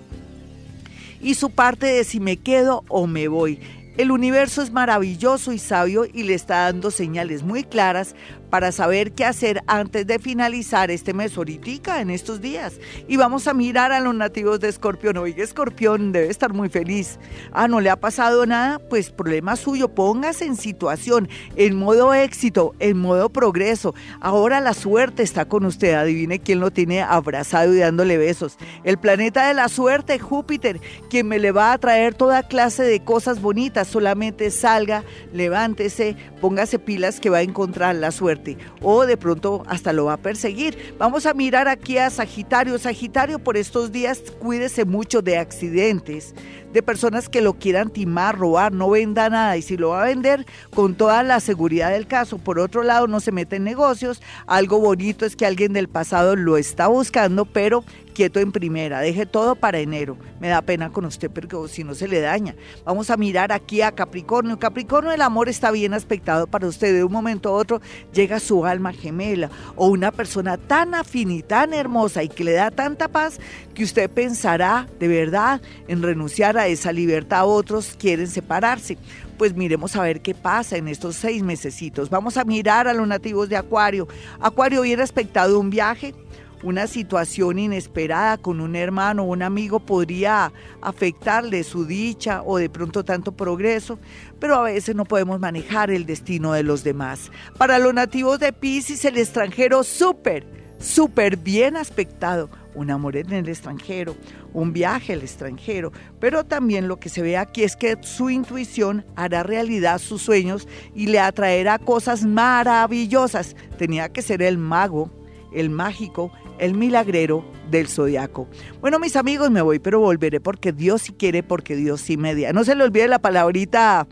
[1.27, 3.59] y su parte de si me quedo o me voy.
[3.97, 8.14] El universo es maravilloso y sabio y le está dando señales muy claras
[8.57, 12.80] para saber qué hacer antes de finalizar este mes ahorita en estos días.
[13.07, 15.18] Y vamos a mirar a los nativos de Escorpión.
[15.18, 17.18] Oiga, Escorpión debe estar muy feliz.
[17.52, 18.78] Ah, ¿no le ha pasado nada?
[18.78, 19.88] Pues problema suyo.
[19.88, 23.94] Póngase en situación, en modo éxito, en modo progreso.
[24.22, 25.92] Ahora la suerte está con usted.
[25.92, 28.57] Adivine quién lo tiene abrazado y dándole besos.
[28.84, 30.80] El planeta de la suerte, Júpiter,
[31.11, 33.86] quien me le va a traer toda clase de cosas bonitas.
[33.86, 35.04] Solamente salga,
[35.34, 38.45] levántese, póngase pilas que va a encontrar la suerte
[38.80, 40.94] o de pronto hasta lo va a perseguir.
[40.99, 42.78] Vamos a mirar aquí a Sagitario.
[42.78, 46.34] Sagitario, por estos días cuídese mucho de accidentes,
[46.77, 50.07] de personas que lo quieran timar, robar, no venda nada y si lo va a
[50.09, 52.37] vender con toda la seguridad del caso.
[52.37, 54.20] Por otro lado, no se mete en negocios.
[54.47, 59.24] Algo bonito es que alguien del pasado lo está buscando, pero quieto en primera, deje
[59.24, 60.18] todo para enero.
[60.41, 62.55] Me da pena con usted porque si no se le daña.
[62.85, 64.59] Vamos a mirar aquí a Capricornio.
[64.59, 66.95] Capricornio, el amor está bien aspectado para usted.
[66.95, 67.81] De un momento a otro
[68.12, 72.53] llega su alma gemela o una persona tan afín y tan hermosa y que le
[72.53, 73.39] da tanta paz
[73.77, 77.47] que usted pensará de verdad en renunciar a esa libertad.
[77.47, 78.97] Otros quieren separarse
[79.37, 82.09] pues miremos a ver qué pasa en estos seis mesecitos.
[82.09, 84.09] Vamos a mirar a los nativos de Acuario.
[84.41, 86.14] Acuario viene aspectado un viaje,
[86.62, 92.70] una situación inesperada con un hermano o un amigo podría afectarle su dicha o de
[92.70, 93.99] pronto tanto progreso,
[94.41, 97.31] pero a veces no podemos manejar el destino de los demás.
[97.59, 103.49] Para los nativos de Pisces, el extranjero súper, súper bien aspectado un amor en el
[103.49, 104.14] extranjero,
[104.53, 109.05] un viaje al extranjero, pero también lo que se ve aquí es que su intuición
[109.16, 113.57] hará realidad sus sueños y le atraerá cosas maravillosas.
[113.79, 115.11] Tenía que ser el mago,
[115.53, 118.47] el mágico, el milagrero del zodiaco.
[118.81, 122.53] Bueno, mis amigos, me voy, pero volveré porque Dios sí quiere, porque Dios sí media.
[122.53, 124.07] No se le olvide la palabrita.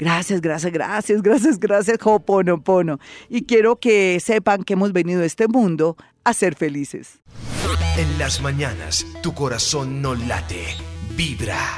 [0.00, 2.98] Gracias, gracias, gracias, gracias, gracias, Hoponopono.
[3.28, 7.20] Y quiero que sepan que hemos venido a este mundo a ser felices.
[7.98, 10.64] En las mañanas, tu corazón no late,
[11.14, 11.76] vibra.